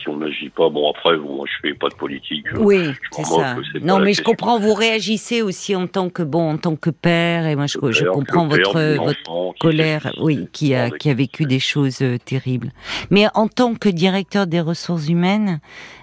si 0.00 0.08
on 0.08 0.16
n'agit 0.16 0.50
pas, 0.50 0.68
bon 0.68 0.90
après, 0.90 1.16
moi 1.16 1.46
je 1.46 1.68
fais 1.68 1.74
pas 1.74 1.88
de 1.88 1.94
politique. 1.94 2.46
Oui, 2.56 2.90
c'est 3.12 3.24
ça. 3.24 3.56
Non, 3.82 3.98
mais 3.98 4.12
je 4.12 4.22
comprends, 4.22 4.58
vous 4.58 4.74
réagissez 4.74 5.42
aussi 5.42 5.74
en 5.74 5.86
tant 5.86 6.08
que 6.10 6.22
bon, 6.22 6.50
en 6.52 6.58
tant 6.58 6.76
que 6.76 6.90
père, 6.90 7.46
et 7.46 7.56
moi 7.56 7.66
je, 7.66 7.78
je 7.90 8.04
père, 8.04 8.12
comprends 8.12 8.46
votre 8.46 8.96
votre 8.96 9.58
colère, 9.60 10.12
oui, 10.20 10.48
qui 10.52 10.74
a 10.74 10.90
qui 10.90 11.10
a 11.10 11.14
vécu 11.14 11.44
des 11.44 11.60
choses 11.60 12.02
euh, 12.02 12.16
terribles. 12.18 12.72
Mais 13.10 13.26
en 13.34 13.48
tant 13.48 13.74
que 13.74 13.88
directeur 13.88 14.46
des 14.46 14.60
ressources 14.60 15.08
humaines, 15.08 15.60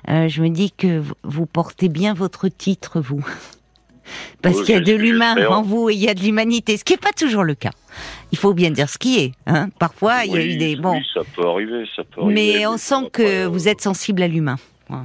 euh, 0.09 0.27
je 0.27 0.41
me 0.41 0.49
dis 0.49 0.71
que 0.71 1.01
vous 1.23 1.45
portez 1.45 1.89
bien 1.89 2.13
votre 2.13 2.47
titre, 2.47 2.99
vous. 2.99 3.25
Parce 4.41 4.61
qu'il 4.63 4.75
y 4.75 4.77
a 4.77 4.81
de 4.81 4.93
l'humain 4.93 5.35
en 5.47 5.61
vous 5.61 5.89
et 5.89 5.93
il 5.93 5.99
y 5.99 6.09
a 6.09 6.13
de 6.13 6.19
l'humanité, 6.19 6.77
ce 6.77 6.83
qui 6.83 6.93
n'est 6.93 6.97
pas 6.97 7.11
toujours 7.11 7.43
le 7.43 7.55
cas. 7.55 7.71
Il 8.31 8.37
faut 8.37 8.53
bien 8.53 8.71
dire 8.71 8.89
ce 8.89 8.97
qui 8.97 9.19
est. 9.19 9.31
Hein. 9.47 9.69
Parfois, 9.79 10.17
oui, 10.21 10.27
il 10.27 10.33
y 10.33 10.37
a 10.37 10.45
eu 10.45 10.57
des... 10.57 10.75
Bon. 10.75 10.93
Oui, 10.93 11.05
ça 11.13 11.21
peut 11.35 11.47
arriver, 11.47 11.85
ça 11.95 12.03
peut 12.03 12.21
arriver. 12.21 12.33
Mais 12.33 12.67
on 12.67 12.77
sent 12.77 13.09
que 13.11 13.45
vous 13.45 13.67
êtes 13.67 13.81
sensible 13.81 14.21
à 14.21 14.27
l'humain. 14.27 14.57
Ouais. 14.89 14.97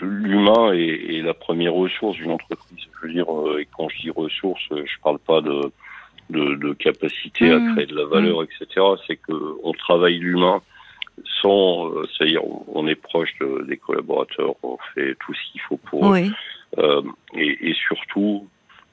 L'humain 0.00 0.72
est, 0.72 1.16
est, 1.16 1.22
la 1.22 1.34
première 1.34 1.74
ressource 1.74 2.16
d'une 2.16 2.30
entreprise. 2.30 2.78
Je 3.00 3.06
veux 3.06 3.12
dire, 3.12 3.32
euh, 3.32 3.60
et 3.60 3.68
quand 3.76 3.88
je 3.88 4.02
dis 4.02 4.10
ressource, 4.10 4.62
je 4.70 5.02
parle 5.02 5.18
pas 5.18 5.40
de, 5.40 5.72
de, 6.30 6.54
de 6.54 6.72
capacité 6.74 7.50
mmh. 7.50 7.52
à 7.68 7.72
créer 7.72 7.86
de 7.86 7.96
la 7.96 8.06
valeur, 8.06 8.40
mmh. 8.40 8.44
etc. 8.44 8.86
C'est 9.06 9.16
qu'on 9.16 9.72
travaille 9.72 10.18
l'humain 10.18 10.62
sans, 11.42 11.88
euh, 11.88 12.06
c'est-à-dire 12.06 12.42
on 12.68 12.86
est 12.86 12.94
proche 12.94 13.30
de, 13.40 13.64
des 13.68 13.76
collaborateurs, 13.76 14.54
on 14.62 14.78
fait 14.94 15.16
tout 15.20 15.34
ce 15.34 15.52
qu'il 15.52 15.60
faut 15.62 15.76
pour 15.76 16.02
oui. 16.02 16.28
Euh, 16.28 16.30
et, 16.76 17.70
et, 17.70 17.74
surtout, 17.74 18.48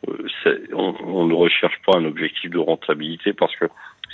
euh, 0.08 0.28
on, 0.74 0.96
on, 1.04 1.26
ne 1.28 1.34
recherche 1.34 1.80
pas 1.86 1.98
un 1.98 2.06
objectif 2.06 2.50
de 2.50 2.60
rentabilité 2.60 3.34
parce 3.34 3.56
que 3.56 3.66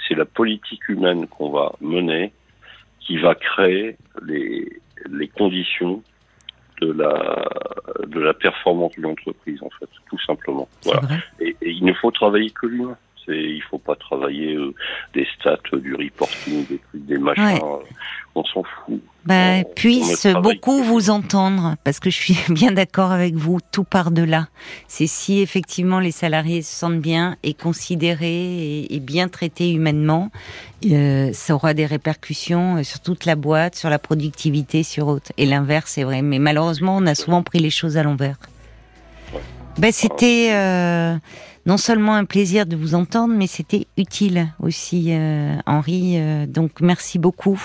c'est 0.08 0.16
la 0.16 0.26
politique 0.26 0.88
humaine 0.90 1.28
qu'on 1.28 1.50
va 1.50 1.74
mener 1.82 2.34
qui 3.00 3.18
va 3.18 3.36
créer 3.36 3.98
les, 4.26 4.82
les 5.10 5.28
conditions 5.28 6.04
de 6.82 6.92
la, 6.92 7.50
de 8.08 8.20
la 8.20 8.34
performance 8.34 8.94
d'une 8.94 9.06
entreprise, 9.08 9.62
en 9.62 9.70
fait, 9.80 9.90
tout 10.10 10.20
simplement. 10.26 10.68
Voilà. 10.84 11.02
Et, 11.40 11.56
et, 11.62 11.72
il 11.72 11.86
ne 11.86 11.94
faut 11.94 12.12
travailler 12.12 12.50
que 12.50 12.66
l'humain. 12.66 12.98
Il 13.28 13.62
faut 13.70 13.78
pas 13.78 13.96
travailler 13.96 14.56
euh, 14.56 14.74
des 15.14 15.28
stats, 15.36 15.58
du 15.74 15.96
reporting, 15.96 16.66
des 16.68 16.80
trucs, 16.80 17.06
des 17.06 17.18
machins. 17.18 17.44
Ouais. 17.44 17.62
On 18.36 18.44
s'en 18.46 18.64
fout. 18.64 19.00
Bah, 19.26 19.60
on, 19.60 19.64
puisse 19.76 20.26
on 20.26 20.42
beaucoup 20.42 20.84
vous 20.84 21.10
entendre, 21.12 21.76
parce 21.84 22.00
que 22.00 22.10
je 22.10 22.16
suis 22.16 22.38
bien 22.50 22.72
d'accord 22.72 23.12
avec 23.12 23.36
vous, 23.36 23.60
tout 23.72 23.84
par 23.84 24.12
delà. 24.12 24.48
C'est 24.88 25.08
si 25.08 25.40
effectivement 25.42 26.00
les 26.00 26.12
salariés 26.12 26.62
se 26.62 26.76
sentent 26.76 27.00
bien 27.00 27.38
et 27.44 27.54
considérés 27.54 28.26
et, 28.26 28.96
et 28.96 29.00
bien 29.00 29.30
traités 29.30 29.72
humainement, 29.72 30.32
euh, 30.92 31.32
ça 31.34 31.56
aura 31.56 31.74
des 31.74 31.86
répercussions 31.86 32.78
euh, 32.78 32.84
sur 32.84 33.00
toute 33.00 33.26
la 33.26 33.36
boîte, 33.36 33.76
sur 33.76 33.90
la 33.90 34.00
productivité, 34.00 34.84
sur 34.84 35.08
autre. 35.08 35.32
Et 35.38 35.46
l'inverse, 35.46 35.92
c'est 35.92 36.04
vrai. 36.04 36.22
Mais 36.22 36.40
malheureusement, 36.40 36.98
on 36.98 37.06
a 37.06 37.16
souvent 37.16 37.44
pris 37.44 37.60
les 37.60 37.70
choses 37.70 37.98
à 37.98 38.04
l'envers. 38.04 38.38
Ben, 39.78 39.92
c'était 39.92 40.50
euh, 40.54 41.16
non 41.66 41.78
seulement 41.78 42.16
un 42.16 42.26
plaisir 42.26 42.66
de 42.66 42.76
vous 42.76 42.96
entendre, 42.96 43.34
mais 43.34 43.48
c'était 43.48 43.88
utile 43.98 44.48
aussi, 44.60 45.14
euh, 45.14 45.56
Henri. 45.66 46.16
Euh, 46.18 46.46
donc 46.46 46.82
merci 46.82 47.20
beaucoup 47.20 47.62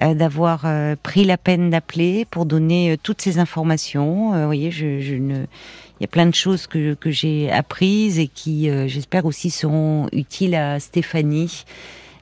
d'avoir 0.00 0.64
pris 1.02 1.24
la 1.24 1.36
peine 1.36 1.68
d'appeler 1.68 2.24
pour 2.30 2.46
donner 2.46 2.96
toutes 3.02 3.20
ces 3.20 3.38
informations. 3.38 4.32
vous 4.32 4.46
voyez, 4.46 4.70
je, 4.70 5.00
je, 5.00 5.14
ne, 5.14 5.34
il 5.34 6.02
y 6.02 6.04
a 6.04 6.06
plein 6.06 6.24
de 6.24 6.34
choses 6.34 6.66
que, 6.66 6.94
que 6.94 7.10
j'ai 7.10 7.50
apprises 7.50 8.18
et 8.18 8.26
qui, 8.28 8.70
j'espère 8.88 9.26
aussi, 9.26 9.50
seront 9.50 10.08
utiles 10.12 10.54
à 10.54 10.80
Stéphanie 10.80 11.64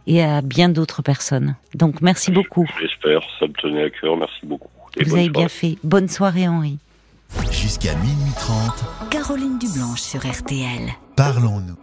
et 0.08 0.24
à 0.24 0.40
bien 0.40 0.70
d'autres 0.70 1.02
personnes. 1.02 1.54
Donc 1.74 2.00
merci 2.00 2.32
beaucoup. 2.32 2.68
J'espère, 2.80 3.22
ça 3.38 3.46
me 3.46 3.52
tenait 3.52 3.84
à 3.84 3.90
cœur. 3.90 4.16
Merci 4.16 4.44
beaucoup. 4.44 4.70
vous 5.00 5.14
avez 5.14 5.28
bien 5.28 5.48
fait. 5.48 5.76
Bonne 5.84 6.08
soirée, 6.08 6.48
Henri. 6.48 6.78
Jusqu'à 7.50 7.94
minuit 7.96 8.32
30. 8.38 9.10
Caroline 9.10 9.58
Dublanche 9.58 10.00
sur 10.00 10.20
RTL. 10.26 10.90
Parlons-nous. 11.16 11.76